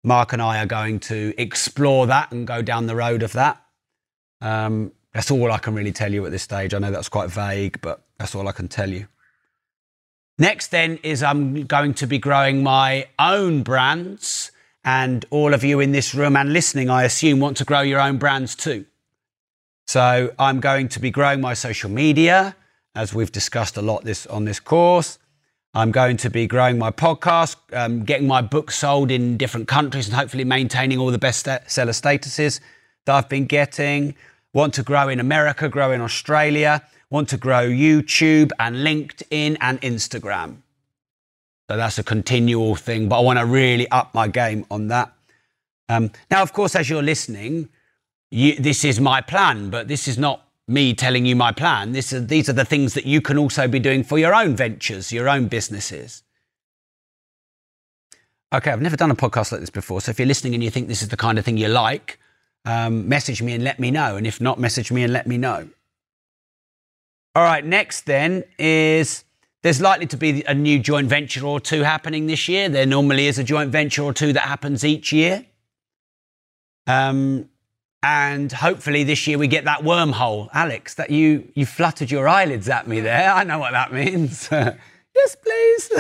Mark 0.03 0.33
and 0.33 0.41
I 0.41 0.62
are 0.63 0.65
going 0.65 0.99
to 1.01 1.33
explore 1.38 2.07
that 2.07 2.31
and 2.31 2.47
go 2.47 2.62
down 2.62 2.88
the 2.88 2.95
road 2.95 3.21
of 3.21 3.33
that. 3.33 3.62
Um, 4.41 4.91
that's 5.13 5.29
all 5.29 5.51
I 5.51 5.57
can 5.57 5.73
really 5.73 5.91
tell 5.91 6.13
you 6.13 6.25
at 6.25 6.31
this 6.31 6.43
stage. 6.43 6.73
I 6.73 6.79
know 6.79 6.91
that's 6.91 7.09
quite 7.09 7.29
vague, 7.29 7.81
but 7.81 8.01
that's 8.17 8.33
all 8.33 8.47
I 8.47 8.53
can 8.53 8.67
tell 8.67 8.89
you. 8.89 9.07
Next, 10.38 10.67
then, 10.67 10.99
is 11.03 11.21
I'm 11.21 11.65
going 11.65 11.93
to 11.95 12.07
be 12.07 12.17
growing 12.17 12.63
my 12.63 13.07
own 13.19 13.62
brands. 13.62 14.51
And 14.84 15.26
all 15.30 15.54
of 15.54 15.63
you 15.63 15.80
in 15.80 15.92
this 15.92 16.15
room 16.15 16.36
and 16.36 16.54
listening, 16.54 16.89
I 16.89 17.04
assume, 17.04 17.39
want 17.39 17.58
to 17.58 17.65
grow 17.65 17.82
your 17.82 18.00
own 18.00 18.18
brands 18.18 18.56
too. 18.56 18.86
So 19.88 20.34
I'm 20.39 20.60
going 20.60 20.88
to 20.89 21.00
be 21.00 21.12
growing 21.12 21.42
my 21.42 21.54
social 21.54 21.89
media, 21.89 22.56
as 22.96 23.13
we've 23.13 23.32
discussed 23.32 23.78
a 23.78 23.82
lot 23.82 24.04
this 24.04 24.26
on 24.28 24.46
this 24.46 24.60
course. 24.60 25.20
I'm 25.74 25.92
going 25.92 26.18
to 26.18 26.30
be 26.30 26.48
growing 26.48 26.78
my 26.78 26.92
podcast, 26.92 27.56
um, 27.74 28.04
getting 28.04 28.28
my 28.28 28.42
book 28.42 28.72
sold 28.72 29.12
in 29.12 29.38
different 29.38 29.68
countries, 29.68 30.08
and 30.08 30.15
hopefully 30.15 30.44
maintaining 30.44 30.98
all 30.98 31.12
the 31.12 31.20
best 31.20 31.48
seller 31.68 31.92
statuses 31.92 32.60
that 33.06 33.15
I've 33.15 33.30
been 33.30 33.46
getting. 33.46 34.15
Want 34.54 34.74
to 34.76 34.84
grow 34.84 35.10
in 35.10 35.20
America, 35.20 35.70
grow 35.70 35.92
in 35.92 36.02
Australia 36.02 36.84
want 37.10 37.30
to 37.30 37.38
grow 37.38 37.68
YouTube 37.68 38.52
and 38.60 38.78
LinkedIn 38.78 39.58
and 39.62 39.82
Instagram. 39.82 40.58
So 41.69 41.77
that's 41.77 41.99
a 41.99 42.03
continual 42.03 42.75
thing, 42.75 43.08
but 43.10 43.19
I 43.19 43.21
want 43.21 43.38
to 43.38 43.45
really 43.45 43.88
up 43.91 44.15
my 44.15 44.27
game 44.27 44.65
on 44.71 44.88
that. 44.88 45.13
Um, 45.88 46.10
now, 46.32 46.41
of 46.41 46.51
course, 46.51 46.75
as 46.75 46.89
you're 46.89 47.03
listening, 47.03 47.69
you, 48.32 48.55
this 48.55 48.84
is 48.84 48.99
my 48.99 49.21
plan, 49.21 49.69
but 49.69 49.88
this 49.88 50.08
is 50.08 50.17
not 50.17 50.47
me 50.67 50.95
telling 50.95 51.27
you 51.27 51.36
my 51.36 51.51
plan. 51.51 51.91
This 51.91 52.12
is, 52.12 52.25
these 52.25 52.49
are 52.49 52.53
the 52.53 52.65
things 52.65 52.95
that 52.95 53.05
you 53.05 53.21
can 53.21 53.38
also 53.38 53.67
be 53.67 53.77
doing 53.77 54.03
for 54.03 54.17
your 54.17 54.34
own 54.34 54.55
ventures, 54.55 55.12
your 55.12 55.29
own 55.29 55.47
businesses. 55.47 56.23
Okay, 58.51 58.71
I've 58.71 58.82
never 58.82 58.97
done 58.97 59.12
a 59.12 59.15
podcast 59.15 59.51
like 59.51 59.62
this 59.62 59.69
before. 59.69 60.01
So 60.01 60.10
if 60.10 60.17
you're 60.17 60.27
listening 60.27 60.55
and 60.55 60.63
you 60.63 60.71
think 60.71 60.88
this 60.88 61.03
is 61.03 61.10
the 61.10 61.17
kind 61.17 61.38
of 61.38 61.45
thing 61.45 61.58
you 61.58 61.67
like, 61.67 62.17
um, 62.65 63.08
message 63.08 63.43
me 63.43 63.53
and 63.53 63.63
let 63.63 63.79
me 63.79 63.91
know. 63.91 64.15
And 64.15 64.25
if 64.25 64.41
not, 64.41 64.60
message 64.60 64.91
me 64.91 65.03
and 65.03 65.13
let 65.13 65.27
me 65.27 65.38
know. 65.38 65.69
All 67.36 67.43
right, 67.43 67.63
next 67.63 68.08
then 68.08 68.43
is 68.58 69.23
there's 69.62 69.82
likely 69.82 70.08
to 70.08 70.17
be 70.17 70.43
a 70.45 70.54
new 70.54 70.80
joint 70.80 71.08
venture 71.08 71.45
or 71.45 71.60
two 71.60 71.84
happening 71.84 72.28
this 72.28 72.48
year. 72.48 72.69
There 72.69 72.86
normally 72.86 73.28
is 73.28 73.38
a 73.38 73.43
joint 73.43 73.72
venture 73.72 74.04
or 74.04 74.13
two 74.13 74.34
that 74.34 74.43
happens 74.43 74.86
each 74.86 75.12
year. 75.12 75.45
Um, 76.88 77.50
and 78.02 78.52
hopefully 78.52 79.04
this 79.04 79.28
year 79.28 79.38
we 79.38 79.48
get 79.48 79.65
that 79.65 79.82
wormhole. 79.82 80.50
Alex, 80.54 80.93
that 80.95 81.10
you 81.10 81.52
you 81.54 81.65
fluttered 81.65 82.10
your 82.10 82.28
eyelids 82.28 82.69
at 82.69 82.88
me 82.88 83.02
there. 83.02 83.32
I 83.32 83.43
know 83.43 83.60
what 83.60 83.72
that 83.72 83.91
means. 83.91 84.48
yes, 84.52 85.36
please. 85.36 85.91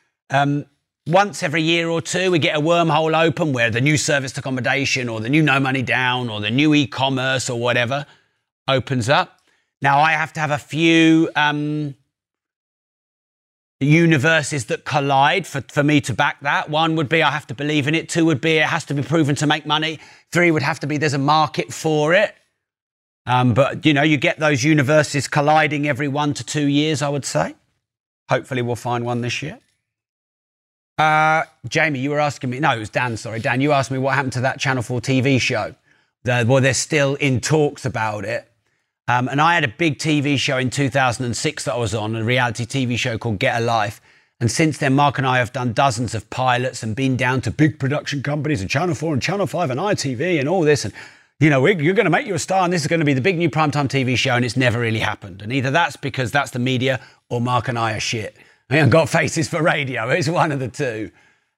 um, 0.30 0.66
once 1.06 1.42
every 1.42 1.62
year 1.62 1.88
or 1.88 2.02
two, 2.02 2.32
we 2.32 2.40
get 2.40 2.56
a 2.56 2.60
wormhole 2.60 3.18
open 3.18 3.52
where 3.52 3.70
the 3.70 3.80
new 3.80 3.96
service 3.96 4.36
accommodation 4.36 5.08
or 5.08 5.20
the 5.20 5.28
new 5.28 5.42
no 5.42 5.60
money 5.60 5.82
down 5.82 6.28
or 6.28 6.40
the 6.40 6.50
new 6.50 6.74
e-commerce 6.74 7.48
or 7.48 7.58
whatever 7.58 8.04
opens 8.66 9.08
up. 9.08 9.40
Now, 9.80 10.00
I 10.00 10.12
have 10.12 10.32
to 10.34 10.40
have 10.40 10.50
a 10.50 10.58
few 10.58 11.30
um, 11.36 11.94
universes 13.80 14.66
that 14.66 14.84
collide 14.84 15.46
for, 15.46 15.62
for 15.62 15.82
me 15.82 16.00
to 16.02 16.12
back 16.12 16.40
that. 16.40 16.68
One 16.68 16.96
would 16.96 17.08
be 17.08 17.22
I 17.22 17.30
have 17.30 17.46
to 17.48 17.54
believe 17.54 17.88
in 17.88 17.94
it. 17.94 18.08
Two 18.08 18.26
would 18.26 18.40
be 18.40 18.58
it 18.58 18.66
has 18.66 18.84
to 18.86 18.94
be 18.94 19.02
proven 19.02 19.34
to 19.36 19.46
make 19.46 19.64
money. 19.64 19.98
Three 20.30 20.50
would 20.50 20.62
have 20.62 20.80
to 20.80 20.86
be 20.86 20.98
there's 20.98 21.14
a 21.14 21.18
market 21.18 21.72
for 21.72 22.12
it. 22.12 22.34
Um, 23.26 23.54
but, 23.54 23.86
you 23.86 23.94
know, 23.94 24.02
you 24.02 24.16
get 24.16 24.38
those 24.38 24.64
universes 24.64 25.28
colliding 25.28 25.86
every 25.86 26.08
one 26.08 26.34
to 26.34 26.44
two 26.44 26.66
years, 26.66 27.02
I 27.02 27.08
would 27.08 27.24
say. 27.24 27.54
Hopefully, 28.28 28.62
we'll 28.62 28.76
find 28.76 29.04
one 29.04 29.22
this 29.22 29.42
year. 29.42 29.58
Uh, 30.98 31.44
Jamie, 31.68 31.98
you 32.00 32.10
were 32.10 32.20
asking 32.20 32.50
me. 32.50 32.60
No, 32.60 32.72
it 32.72 32.78
was 32.78 32.90
Dan. 32.90 33.16
Sorry, 33.16 33.40
Dan. 33.40 33.60
You 33.60 33.72
asked 33.72 33.90
me 33.90 33.98
what 33.98 34.14
happened 34.14 34.34
to 34.34 34.42
that 34.42 34.60
Channel 34.60 34.82
Four 34.82 35.00
TV 35.00 35.40
show. 35.40 35.74
The, 36.24 36.44
well, 36.46 36.60
they're 36.60 36.74
still 36.74 37.14
in 37.14 37.40
talks 37.40 37.84
about 37.84 38.24
it. 38.24 38.49
Um, 39.10 39.26
and 39.26 39.40
I 39.40 39.54
had 39.54 39.64
a 39.64 39.68
big 39.68 39.98
TV 39.98 40.38
show 40.38 40.56
in 40.56 40.70
2006 40.70 41.64
that 41.64 41.74
I 41.74 41.76
was 41.76 41.96
on, 41.96 42.14
a 42.14 42.22
reality 42.22 42.64
TV 42.64 42.96
show 42.96 43.18
called 43.18 43.40
Get 43.40 43.60
a 43.60 43.64
Life. 43.64 44.00
And 44.38 44.48
since 44.48 44.78
then, 44.78 44.94
Mark 44.94 45.18
and 45.18 45.26
I 45.26 45.38
have 45.38 45.52
done 45.52 45.72
dozens 45.72 46.14
of 46.14 46.30
pilots 46.30 46.84
and 46.84 46.94
been 46.94 47.16
down 47.16 47.40
to 47.40 47.50
big 47.50 47.80
production 47.80 48.22
companies 48.22 48.60
and 48.60 48.70
Channel 48.70 48.94
4 48.94 49.14
and 49.14 49.20
Channel 49.20 49.48
5 49.48 49.70
and 49.70 49.80
ITV 49.80 50.38
and 50.38 50.48
all 50.48 50.62
this. 50.62 50.84
And, 50.84 50.94
you 51.40 51.50
know, 51.50 51.66
you're 51.66 51.94
going 51.94 52.04
to 52.04 52.10
make 52.10 52.28
you 52.28 52.34
a 52.34 52.38
star 52.38 52.62
and 52.62 52.72
this 52.72 52.82
is 52.82 52.86
going 52.86 53.00
to 53.00 53.04
be 53.04 53.12
the 53.12 53.20
big 53.20 53.36
new 53.36 53.50
primetime 53.50 53.88
TV 53.88 54.16
show. 54.16 54.36
And 54.36 54.44
it's 54.44 54.56
never 54.56 54.78
really 54.78 55.00
happened. 55.00 55.42
And 55.42 55.52
either 55.52 55.72
that's 55.72 55.96
because 55.96 56.30
that's 56.30 56.52
the 56.52 56.60
media 56.60 57.00
or 57.28 57.40
Mark 57.40 57.66
and 57.66 57.76
I 57.76 57.94
are 57.94 58.00
shit. 58.00 58.36
I 58.70 58.76
haven't 58.76 58.90
got 58.90 59.08
faces 59.08 59.48
for 59.48 59.60
radio. 59.60 60.08
It's 60.10 60.28
one 60.28 60.52
of 60.52 60.60
the 60.60 60.68
two. 60.68 61.10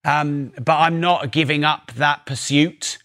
Um, 0.06 0.54
but 0.58 0.78
I'm 0.78 1.00
not 1.00 1.30
giving 1.30 1.64
up 1.64 1.92
that 1.96 2.24
pursuit 2.24 2.96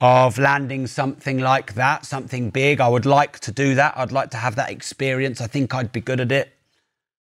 of 0.00 0.38
landing 0.38 0.86
something 0.86 1.38
like 1.38 1.74
that, 1.74 2.04
something 2.04 2.50
big. 2.50 2.80
I 2.80 2.88
would 2.88 3.06
like 3.06 3.38
to 3.40 3.52
do 3.52 3.74
that. 3.76 3.96
I'd 3.96 4.12
like 4.12 4.30
to 4.30 4.36
have 4.36 4.56
that 4.56 4.70
experience. 4.70 5.40
I 5.40 5.46
think 5.46 5.74
I'd 5.74 5.92
be 5.92 6.00
good 6.00 6.20
at 6.20 6.32
it. 6.32 6.52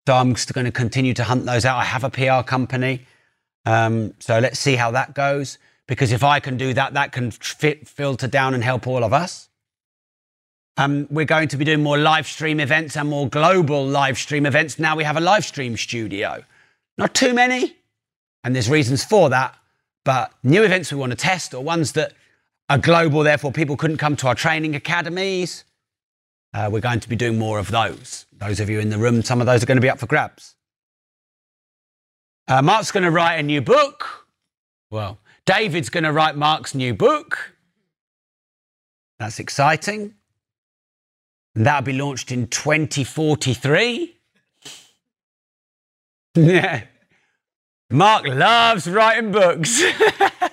So 0.07 0.15
I'm 0.15 0.35
just 0.35 0.53
going 0.53 0.65
to 0.65 0.73
continue 0.73 1.15
to 1.15 1.25
hunt 1.25 1.47
those 1.47 1.65
out. 1.65 1.79
I 1.79 1.85
have 1.85 2.05
a 2.05 2.11
PR 2.11 2.47
company. 2.49 3.07
Um, 3.65 4.15
so 4.19 4.39
let's 4.39 4.59
see 4.59 4.77
how 4.77 4.91
that 4.93 5.15
goes. 5.15 5.59
Because 5.87 6.11
if 6.11 6.25
I 6.25 6.41
can 6.41 6.57
do 6.57 6.75
that, 6.75 6.95
that 6.95 7.13
can 7.13 7.31
fit, 7.31 7.87
filter 7.87 8.27
down 8.27 8.55
and 8.55 8.65
help 8.65 8.87
all 8.87 9.05
of 9.05 9.13
us. 9.13 9.49
Um, 10.77 11.07
we're 11.11 11.25
going 11.25 11.49
to 11.49 11.57
be 11.57 11.65
doing 11.65 11.83
more 11.83 11.97
live 11.97 12.27
stream 12.27 12.61
events 12.61 12.97
and 12.97 13.09
more 13.09 13.29
global 13.29 13.87
live 13.87 14.19
stream 14.19 14.45
events. 14.45 14.79
Now 14.79 14.97
we 14.97 15.05
have 15.05 15.17
a 15.17 15.21
live 15.21 15.45
stream 15.45 15.77
studio. 15.77 16.45
Not 16.99 17.15
too 17.15 17.33
many, 17.33 17.77
and 18.45 18.55
there's 18.55 18.69
reasons 18.69 19.05
for 19.05 19.31
that, 19.31 19.55
but 20.05 20.33
new 20.43 20.63
events 20.63 20.93
we 20.93 20.99
want 20.99 21.13
to 21.13 21.17
test 21.17 21.55
or 21.55 21.63
ones 21.63 21.93
that 21.93 22.13
are 22.69 22.79
global, 22.79 23.23
therefore 23.23 23.53
people 23.53 23.77
couldn't 23.77 23.99
come 23.99 24.17
to 24.17 24.27
our 24.29 24.35
training 24.35 24.75
academies. 24.75 25.65
Uh, 26.53 26.69
we're 26.73 26.81
going 26.81 27.01
to 27.01 27.09
be 27.09 27.17
doing 27.17 27.39
more 27.39 27.59
of 27.59 27.71
those. 27.71 28.27
Those 28.33 28.61
of 28.61 28.71
you 28.71 28.81
in 28.81 28.89
the 28.89 28.99
room, 28.99 29.23
some 29.23 29.41
of 29.41 29.47
those 29.47 29.63
are 29.63 29.67
going 29.67 29.77
to 29.77 29.83
be 29.83 29.91
up 29.91 29.99
for 29.99 30.07
grabs. 30.07 30.57
Uh, 32.49 32.63
Mark's 32.63 32.93
going 32.93 33.05
to 33.05 33.11
write 33.11 33.37
a 33.37 33.43
new 33.43 33.61
book. 33.61 34.27
Well, 34.91 35.19
David's 35.45 35.91
going 35.91 36.05
to 36.05 36.13
write 36.13 36.37
Mark's 36.37 36.75
new 36.75 36.95
book. 36.95 37.55
That's 39.19 39.39
exciting. 39.39 40.15
And 41.55 41.67
that'll 41.67 41.83
be 41.83 41.93
launched 41.93 42.33
in 42.33 42.47
2043. 42.49 44.17
yeah. 46.35 46.85
Mark 47.91 48.27
loves 48.27 48.89
writing 48.89 49.33
books. 49.33 49.83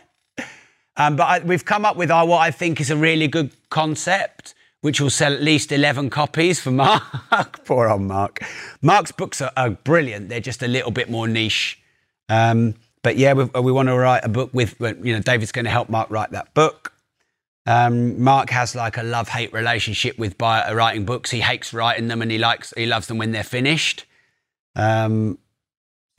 um, 0.97 1.15
but 1.15 1.23
I, 1.23 1.39
we've 1.39 1.65
come 1.65 1.85
up 1.85 1.95
with 1.95 2.11
our, 2.11 2.25
what 2.25 2.39
I 2.39 2.51
think 2.51 2.79
is 2.79 2.89
a 2.89 2.97
really 2.97 3.27
good 3.27 3.51
concept, 3.69 4.53
which 4.81 5.01
will 5.01 5.09
sell 5.09 5.33
at 5.33 5.41
least 5.41 5.71
11 5.71 6.09
copies 6.09 6.59
for 6.59 6.71
Mark. 6.71 7.63
Poor 7.65 7.89
old 7.89 8.01
Mark. 8.01 8.43
Mark's 8.81 9.11
books 9.11 9.41
are, 9.41 9.51
are, 9.57 9.71
brilliant. 9.71 10.29
They're 10.29 10.39
just 10.39 10.61
a 10.61 10.67
little 10.67 10.91
bit 10.91 11.09
more 11.09 11.27
niche. 11.27 11.79
Um, 12.29 12.75
but 13.01 13.17
yeah, 13.17 13.33
we, 13.33 13.71
want 13.71 13.89
to 13.89 13.97
write 13.97 14.23
a 14.23 14.29
book 14.29 14.51
with, 14.53 14.79
you 14.79 15.13
know, 15.13 15.19
David's 15.19 15.51
going 15.51 15.65
to 15.65 15.71
help 15.71 15.89
Mark 15.89 16.09
write 16.09 16.31
that 16.31 16.53
book. 16.53 16.93
Um, 17.65 18.21
Mark 18.21 18.49
has 18.49 18.75
like 18.75 18.97
a 18.97 19.03
love 19.03 19.29
hate 19.29 19.53
relationship 19.53 20.17
with 20.19 20.37
by, 20.37 20.71
writing 20.73 21.05
books. 21.05 21.31
He 21.31 21.39
hates 21.39 21.73
writing 21.73 22.07
them 22.07 22.21
and 22.21 22.29
he 22.29 22.37
likes, 22.37 22.73
he 22.75 22.85
loves 22.85 23.07
them 23.07 23.17
when 23.17 23.31
they're 23.31 23.43
finished. 23.43 24.05
Um, 24.75 25.37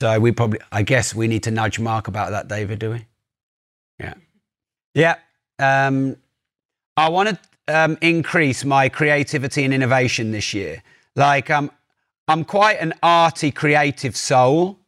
so 0.01 0.19
we 0.19 0.31
probably, 0.31 0.59
I 0.71 0.81
guess 0.83 1.15
we 1.15 1.27
need 1.27 1.43
to 1.43 1.51
nudge 1.51 1.79
Mark 1.79 2.07
about 2.07 2.31
that, 2.31 2.47
David, 2.47 2.79
do 2.79 2.91
we? 2.91 3.05
Yeah. 3.99 4.15
Yeah. 4.95 5.17
Um, 5.59 6.15
I 6.97 7.09
want 7.09 7.29
to 7.29 7.39
um, 7.67 7.97
increase 8.01 8.65
my 8.65 8.89
creativity 8.89 9.63
and 9.63 9.73
innovation 9.73 10.31
this 10.31 10.53
year. 10.53 10.81
Like, 11.15 11.49
um, 11.49 11.69
I'm 12.27 12.45
quite 12.45 12.79
an 12.79 12.93
arty, 13.03 13.51
creative 13.51 14.15
soul. 14.15 14.79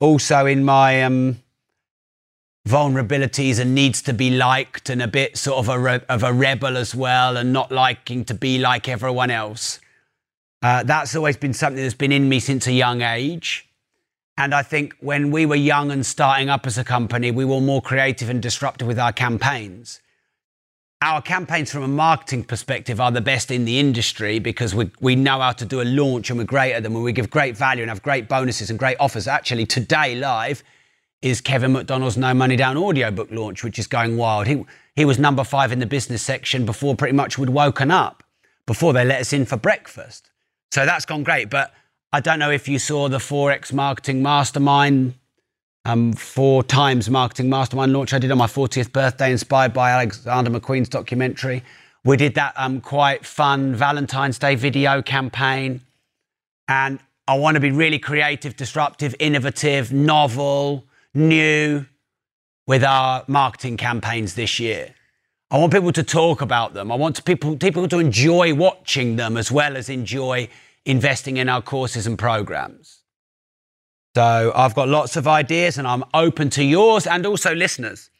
Also, 0.00 0.46
in 0.46 0.64
my 0.64 1.02
um, 1.04 1.40
vulnerabilities 2.68 3.60
and 3.60 3.74
needs 3.74 4.02
to 4.02 4.12
be 4.12 4.30
liked, 4.30 4.90
and 4.90 5.00
a 5.00 5.08
bit 5.08 5.38
sort 5.38 5.58
of 5.58 5.68
a 5.68 5.78
re- 5.78 6.04
of 6.08 6.24
a 6.24 6.32
rebel 6.32 6.76
as 6.76 6.92
well, 6.94 7.36
and 7.36 7.52
not 7.52 7.70
liking 7.70 8.24
to 8.24 8.34
be 8.34 8.58
like 8.58 8.88
everyone 8.88 9.30
else. 9.30 9.80
Uh, 10.60 10.82
that's 10.82 11.14
always 11.14 11.36
been 11.36 11.54
something 11.54 11.82
that's 11.82 11.94
been 11.94 12.12
in 12.12 12.28
me 12.28 12.40
since 12.40 12.66
a 12.66 12.72
young 12.72 13.00
age. 13.02 13.68
And 14.36 14.54
I 14.54 14.62
think 14.62 14.94
when 15.00 15.30
we 15.30 15.44
were 15.46 15.56
young 15.56 15.90
and 15.90 16.04
starting 16.04 16.48
up 16.48 16.66
as 16.66 16.78
a 16.78 16.84
company, 16.84 17.30
we 17.30 17.44
were 17.44 17.60
more 17.60 17.82
creative 17.82 18.30
and 18.30 18.40
disruptive 18.42 18.88
with 18.88 18.98
our 18.98 19.12
campaigns. 19.12 20.00
Our 21.02 21.20
campaigns, 21.20 21.72
from 21.72 21.82
a 21.82 21.88
marketing 21.88 22.44
perspective, 22.44 23.00
are 23.00 23.10
the 23.10 23.20
best 23.20 23.50
in 23.50 23.64
the 23.64 23.78
industry 23.78 24.38
because 24.38 24.74
we, 24.74 24.90
we 25.00 25.16
know 25.16 25.40
how 25.40 25.52
to 25.52 25.64
do 25.64 25.80
a 25.80 25.84
launch 25.84 26.30
and 26.30 26.38
we're 26.38 26.44
great 26.44 26.72
at 26.72 26.84
them 26.84 26.94
and 26.94 27.04
we 27.04 27.12
give 27.12 27.28
great 27.28 27.56
value 27.56 27.82
and 27.82 27.90
have 27.90 28.02
great 28.02 28.28
bonuses 28.28 28.70
and 28.70 28.78
great 28.78 28.96
offers. 29.00 29.26
Actually, 29.26 29.66
today, 29.66 30.14
live, 30.14 30.62
is 31.20 31.40
Kevin 31.40 31.72
McDonald's 31.72 32.16
No 32.16 32.32
Money 32.32 32.56
Down 32.56 32.76
audiobook 32.76 33.30
launch, 33.30 33.64
which 33.64 33.78
is 33.78 33.86
going 33.86 34.16
wild. 34.16 34.46
He, 34.46 34.64
he 34.94 35.04
was 35.04 35.18
number 35.18 35.44
five 35.44 35.72
in 35.72 35.80
the 35.80 35.86
business 35.86 36.22
section 36.22 36.64
before 36.64 36.94
pretty 36.94 37.14
much 37.14 37.36
we'd 37.36 37.50
woken 37.50 37.90
up, 37.90 38.22
before 38.66 38.92
they 38.92 39.04
let 39.04 39.20
us 39.20 39.32
in 39.32 39.44
for 39.44 39.56
breakfast. 39.56 40.30
So 40.70 40.86
that's 40.86 41.04
gone 41.04 41.22
great. 41.22 41.50
But 41.50 41.74
I 42.14 42.20
don't 42.20 42.38
know 42.38 42.50
if 42.50 42.68
you 42.68 42.78
saw 42.78 43.08
the 43.08 43.16
Forex 43.16 43.72
Marketing 43.72 44.22
Mastermind, 44.22 45.14
um, 45.86 46.12
four 46.12 46.62
times 46.62 47.08
Marketing 47.08 47.48
Mastermind 47.48 47.94
launch 47.94 48.12
I 48.12 48.18
did 48.18 48.30
on 48.30 48.36
my 48.36 48.46
40th 48.46 48.92
birthday, 48.92 49.32
inspired 49.32 49.72
by 49.72 49.92
Alexander 49.92 50.50
McQueen's 50.50 50.90
documentary. 50.90 51.62
We 52.04 52.18
did 52.18 52.34
that 52.34 52.52
um, 52.56 52.82
quite 52.82 53.24
fun 53.24 53.74
Valentine's 53.74 54.38
Day 54.38 54.56
video 54.56 55.00
campaign. 55.00 55.80
And 56.68 57.00
I 57.26 57.38
want 57.38 57.54
to 57.54 57.60
be 57.60 57.70
really 57.70 57.98
creative, 57.98 58.56
disruptive, 58.56 59.14
innovative, 59.18 59.90
novel, 59.90 60.84
new 61.14 61.86
with 62.66 62.84
our 62.84 63.24
marketing 63.26 63.78
campaigns 63.78 64.34
this 64.34 64.60
year. 64.60 64.94
I 65.50 65.56
want 65.56 65.72
people 65.72 65.92
to 65.92 66.02
talk 66.02 66.42
about 66.42 66.74
them. 66.74 66.92
I 66.92 66.94
want 66.94 67.24
people, 67.24 67.56
people 67.56 67.88
to 67.88 67.98
enjoy 67.98 68.52
watching 68.52 69.16
them 69.16 69.38
as 69.38 69.50
well 69.50 69.78
as 69.78 69.88
enjoy 69.88 70.50
investing 70.84 71.36
in 71.36 71.48
our 71.48 71.62
courses 71.62 72.06
and 72.06 72.18
programs. 72.18 73.02
So 74.14 74.52
I've 74.54 74.74
got 74.74 74.88
lots 74.88 75.16
of 75.16 75.26
ideas 75.26 75.78
and 75.78 75.88
I'm 75.88 76.04
open 76.12 76.50
to 76.50 76.64
yours 76.64 77.06
and 77.06 77.24
also 77.24 77.54
listeners. 77.54 78.10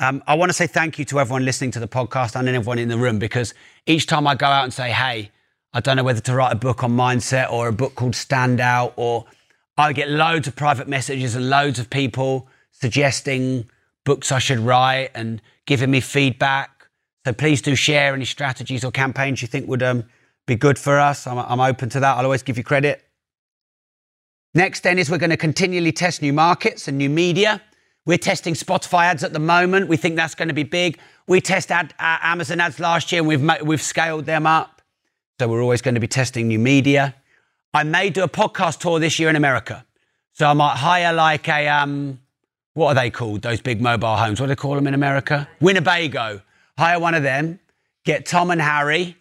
Um, 0.00 0.22
I 0.26 0.34
want 0.34 0.50
to 0.50 0.54
say 0.54 0.66
thank 0.66 0.98
you 0.98 1.04
to 1.06 1.20
everyone 1.20 1.44
listening 1.44 1.70
to 1.72 1.80
the 1.80 1.88
podcast 1.88 2.36
and 2.36 2.48
everyone 2.48 2.78
in 2.78 2.88
the 2.88 2.98
room 2.98 3.18
because 3.18 3.54
each 3.86 4.06
time 4.06 4.26
I 4.26 4.34
go 4.34 4.46
out 4.46 4.64
and 4.64 4.72
say, 4.72 4.90
hey, 4.90 5.30
I 5.72 5.80
don't 5.80 5.96
know 5.96 6.04
whether 6.04 6.20
to 6.20 6.34
write 6.34 6.52
a 6.52 6.56
book 6.56 6.84
on 6.84 6.92
mindset 6.92 7.50
or 7.50 7.66
a 7.66 7.72
book 7.72 7.96
called 7.96 8.12
Standout, 8.12 8.92
or 8.94 9.24
I 9.76 9.92
get 9.92 10.08
loads 10.08 10.46
of 10.46 10.54
private 10.54 10.86
messages 10.86 11.34
and 11.34 11.50
loads 11.50 11.80
of 11.80 11.90
people 11.90 12.48
suggesting 12.70 13.68
books 14.04 14.30
I 14.30 14.38
should 14.38 14.60
write 14.60 15.10
and 15.14 15.42
giving 15.66 15.90
me 15.90 16.00
feedback. 16.00 16.88
So 17.26 17.32
please 17.32 17.60
do 17.60 17.74
share 17.74 18.14
any 18.14 18.24
strategies 18.24 18.84
or 18.84 18.92
campaigns 18.92 19.42
you 19.42 19.48
think 19.48 19.66
would 19.66 19.82
um, 19.82 20.04
be 20.46 20.56
good 20.56 20.78
for 20.78 20.98
us. 20.98 21.26
I'm, 21.26 21.38
I'm 21.38 21.60
open 21.60 21.88
to 21.90 22.00
that. 22.00 22.16
I'll 22.16 22.24
always 22.24 22.42
give 22.42 22.58
you 22.58 22.64
credit. 22.64 23.04
Next, 24.54 24.82
then, 24.82 24.98
is 24.98 25.10
we're 25.10 25.18
going 25.18 25.30
to 25.30 25.36
continually 25.36 25.92
test 25.92 26.22
new 26.22 26.32
markets 26.32 26.86
and 26.86 26.96
new 26.96 27.10
media. 27.10 27.60
We're 28.06 28.18
testing 28.18 28.54
Spotify 28.54 29.06
ads 29.06 29.24
at 29.24 29.32
the 29.32 29.38
moment. 29.38 29.88
We 29.88 29.96
think 29.96 30.16
that's 30.16 30.34
going 30.34 30.48
to 30.48 30.54
be 30.54 30.62
big. 30.62 30.98
We 31.26 31.40
tested 31.40 31.72
ad, 31.72 31.94
uh, 31.98 32.18
Amazon 32.22 32.60
ads 32.60 32.78
last 32.78 33.10
year 33.10 33.20
and 33.20 33.28
we've, 33.28 33.66
we've 33.66 33.82
scaled 33.82 34.26
them 34.26 34.46
up. 34.46 34.82
So 35.40 35.48
we're 35.48 35.62
always 35.62 35.82
going 35.82 35.94
to 35.94 36.00
be 36.00 36.06
testing 36.06 36.46
new 36.46 36.58
media. 36.58 37.14
I 37.72 37.82
may 37.82 38.10
do 38.10 38.22
a 38.22 38.28
podcast 38.28 38.78
tour 38.78 39.00
this 39.00 39.18
year 39.18 39.30
in 39.30 39.36
America. 39.36 39.84
So 40.32 40.46
I 40.46 40.52
might 40.52 40.76
hire 40.76 41.12
like 41.12 41.48
a, 41.48 41.66
um, 41.66 42.20
what 42.74 42.88
are 42.88 42.94
they 42.94 43.10
called? 43.10 43.42
Those 43.42 43.60
big 43.60 43.80
mobile 43.80 44.16
homes. 44.16 44.40
What 44.40 44.46
do 44.46 44.50
they 44.50 44.56
call 44.56 44.74
them 44.74 44.86
in 44.86 44.94
America? 44.94 45.48
Winnebago. 45.60 46.42
Hire 46.78 47.00
one 47.00 47.14
of 47.14 47.22
them. 47.22 47.58
Get 48.04 48.26
Tom 48.26 48.50
and 48.50 48.60
Harry 48.60 49.16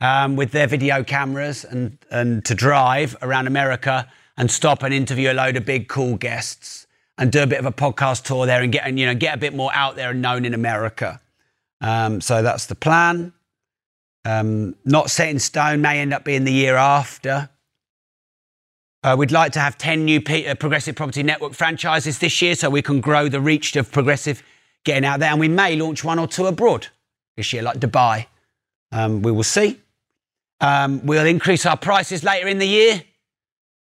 um, 0.00 0.36
with 0.36 0.52
their 0.52 0.66
video 0.66 1.02
cameras 1.02 1.64
and, 1.64 1.98
and 2.10 2.44
to 2.44 2.54
drive 2.54 3.16
around 3.22 3.46
America 3.46 4.08
and 4.36 4.50
stop 4.50 4.82
and 4.82 4.92
interview 4.92 5.32
a 5.32 5.34
load 5.34 5.56
of 5.56 5.64
big 5.64 5.88
cool 5.88 6.16
guests 6.16 6.86
and 7.18 7.32
do 7.32 7.42
a 7.42 7.46
bit 7.46 7.58
of 7.58 7.66
a 7.66 7.72
podcast 7.72 8.24
tour 8.24 8.46
there 8.46 8.62
and 8.62 8.72
get 8.72 8.86
and 8.86 9.00
you 9.00 9.06
know 9.06 9.14
get 9.14 9.34
a 9.34 9.38
bit 9.38 9.54
more 9.54 9.70
out 9.74 9.96
there 9.96 10.10
and 10.10 10.20
known 10.20 10.44
in 10.44 10.54
America. 10.54 11.20
Um, 11.80 12.20
so 12.20 12.42
that's 12.42 12.66
the 12.66 12.74
plan. 12.74 13.32
Um, 14.24 14.74
not 14.84 15.10
set 15.10 15.28
in 15.28 15.38
stone, 15.38 15.80
may 15.80 16.00
end 16.00 16.12
up 16.12 16.24
being 16.24 16.44
the 16.44 16.52
year 16.52 16.76
after. 16.76 17.48
Uh, 19.02 19.14
we'd 19.16 19.30
like 19.30 19.52
to 19.52 19.60
have 19.60 19.78
10 19.78 20.04
new 20.04 20.20
P- 20.20 20.48
uh, 20.48 20.56
Progressive 20.56 20.96
Property 20.96 21.22
Network 21.22 21.52
franchises 21.52 22.18
this 22.18 22.42
year 22.42 22.56
so 22.56 22.68
we 22.68 22.82
can 22.82 23.00
grow 23.00 23.28
the 23.28 23.40
reach 23.40 23.76
of 23.76 23.92
Progressive 23.92 24.42
getting 24.84 25.04
out 25.04 25.20
there. 25.20 25.30
And 25.30 25.38
we 25.38 25.46
may 25.46 25.76
launch 25.76 26.02
one 26.02 26.18
or 26.18 26.26
two 26.26 26.46
abroad 26.46 26.88
this 27.36 27.52
year, 27.52 27.62
like 27.62 27.78
Dubai. 27.78 28.26
Um, 28.90 29.22
we 29.22 29.30
will 29.30 29.44
see. 29.44 29.78
Um, 30.60 31.04
we'll 31.04 31.26
increase 31.26 31.66
our 31.66 31.76
prices 31.76 32.24
later 32.24 32.48
in 32.48 32.58
the 32.58 32.66
year, 32.66 33.02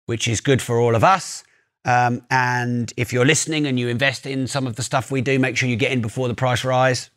which 0.07 0.29
is 0.29 0.41
good 0.41 0.61
for 0.61 0.79
all 0.79 0.95
of 0.95 1.05
us. 1.05 1.45
Um, 1.85 2.23
and 2.31 2.93
if 2.97 3.13
you're 3.13 3.25
listening 3.25 3.67
and 3.67 3.79
you 3.81 3.89
invest 3.89 4.27
in 4.27 4.47
some 4.47 4.67
of 4.67 4.77
the 4.77 4.83
stuff 4.83 5.11
we 5.11 5.23
do, 5.23 5.39
make 5.39 5.57
sure 5.57 5.69
you 5.69 5.77
get 5.77 5.93
in 5.93 6.03
before 6.03 6.29
the 6.29 6.35
price 6.35 6.65
rise. 6.65 7.11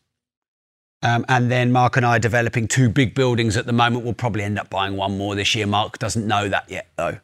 Um, 1.02 1.26
and 1.28 1.52
then 1.52 1.74
Mark 1.74 1.98
and 1.98 2.06
I 2.06 2.16
are 2.16 2.20
developing 2.20 2.68
two 2.68 2.88
big 2.88 3.14
buildings 3.14 3.58
at 3.58 3.66
the 3.66 3.74
moment. 3.74 4.06
We'll 4.06 4.14
probably 4.14 4.44
end 4.44 4.58
up 4.58 4.70
buying 4.70 4.96
one 4.96 5.18
more 5.18 5.36
this 5.36 5.54
year. 5.54 5.68
Mark 5.68 6.00
doesn't 6.00 6.26
know 6.26 6.48
that 6.48 6.70
yet, 6.70 6.88
though. 6.96 7.18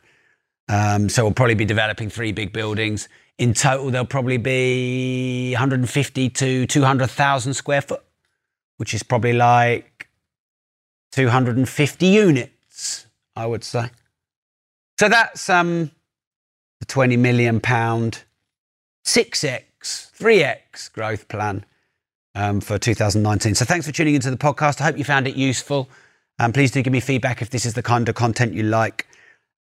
Um, 0.67 1.07
so 1.07 1.23
we'll 1.23 1.33
probably 1.33 1.55
be 1.55 1.65
developing 1.65 2.09
three 2.09 2.33
big 2.33 2.51
buildings. 2.51 3.07
In 3.37 3.53
total, 3.53 3.89
there'll 3.89 4.05
probably 4.05 4.37
be 4.37 5.53
150 5.53 6.29
to 6.29 6.67
200,000 6.67 7.53
square 7.53 7.81
foot, 7.81 8.03
which 8.75 8.93
is 8.93 9.01
probably 9.01 9.31
like 9.31 10.08
250 11.11 12.05
units, 12.05 13.05
I 13.35 13.45
would 13.45 13.63
say. 13.63 13.89
So 14.99 15.09
that's 15.09 15.49
um, 15.49 15.91
the 16.79 16.85
20 16.85 17.17
million 17.17 17.59
pound 17.59 18.23
6x, 19.05 19.61
3x 19.81 20.91
growth 20.91 21.27
plan 21.27 21.65
um, 22.35 22.61
for 22.61 22.77
2019. 22.77 23.55
So 23.55 23.65
thanks 23.65 23.85
for 23.85 23.91
tuning 23.91 24.15
into 24.15 24.29
the 24.29 24.37
podcast. 24.37 24.81
I 24.81 24.85
hope 24.85 24.97
you 24.97 25.03
found 25.03 25.27
it 25.27 25.35
useful. 25.35 25.89
Um, 26.37 26.53
please 26.53 26.71
do 26.71 26.81
give 26.81 26.93
me 26.93 26.99
feedback 26.99 27.41
if 27.41 27.49
this 27.49 27.65
is 27.65 27.73
the 27.73 27.83
kind 27.83 28.07
of 28.07 28.15
content 28.15 28.53
you 28.53 28.63
like. 28.63 29.07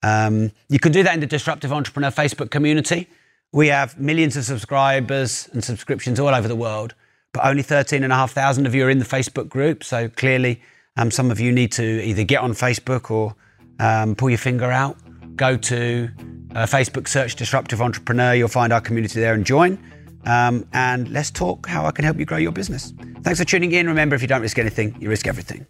Um, 0.02 0.52
you 0.68 0.78
can 0.78 0.92
do 0.92 1.02
that 1.02 1.14
in 1.14 1.20
the 1.20 1.26
Disruptive 1.26 1.72
Entrepreneur 1.72 2.10
Facebook 2.10 2.50
community. 2.50 3.08
We 3.52 3.68
have 3.68 3.98
millions 3.98 4.36
of 4.36 4.44
subscribers 4.44 5.48
and 5.52 5.64
subscriptions 5.64 6.20
all 6.20 6.28
over 6.28 6.46
the 6.46 6.56
world, 6.56 6.94
but 7.32 7.44
only 7.44 7.62
13,500 7.62 8.66
of 8.66 8.74
you 8.74 8.84
are 8.84 8.90
in 8.90 8.98
the 8.98 9.04
Facebook 9.04 9.48
group. 9.48 9.82
So 9.82 10.08
clearly, 10.08 10.60
um, 10.98 11.10
some 11.10 11.30
of 11.30 11.38
you 11.40 11.52
need 11.52 11.72
to 11.72 12.04
either 12.04 12.24
get 12.24 12.40
on 12.40 12.52
Facebook 12.52 13.10
or 13.10 13.34
um, 13.78 14.14
pull 14.16 14.30
your 14.30 14.38
finger 14.38 14.70
out. 14.70 14.96
Go 15.36 15.56
to 15.56 16.10
uh, 16.54 16.66
Facebook, 16.66 17.06
search 17.06 17.36
Disruptive 17.36 17.80
Entrepreneur. 17.80 18.34
You'll 18.34 18.48
find 18.48 18.72
our 18.72 18.80
community 18.80 19.20
there 19.20 19.34
and 19.34 19.46
join. 19.46 19.78
Um, 20.26 20.66
and 20.72 21.08
let's 21.10 21.30
talk 21.30 21.66
how 21.66 21.86
I 21.86 21.92
can 21.92 22.04
help 22.04 22.18
you 22.18 22.24
grow 22.24 22.38
your 22.38 22.52
business. 22.52 22.92
Thanks 23.22 23.38
for 23.38 23.44
tuning 23.46 23.72
in. 23.72 23.86
Remember, 23.86 24.16
if 24.16 24.22
you 24.22 24.28
don't 24.28 24.42
risk 24.42 24.58
anything, 24.58 24.96
you 25.00 25.08
risk 25.08 25.28
everything. 25.28 25.66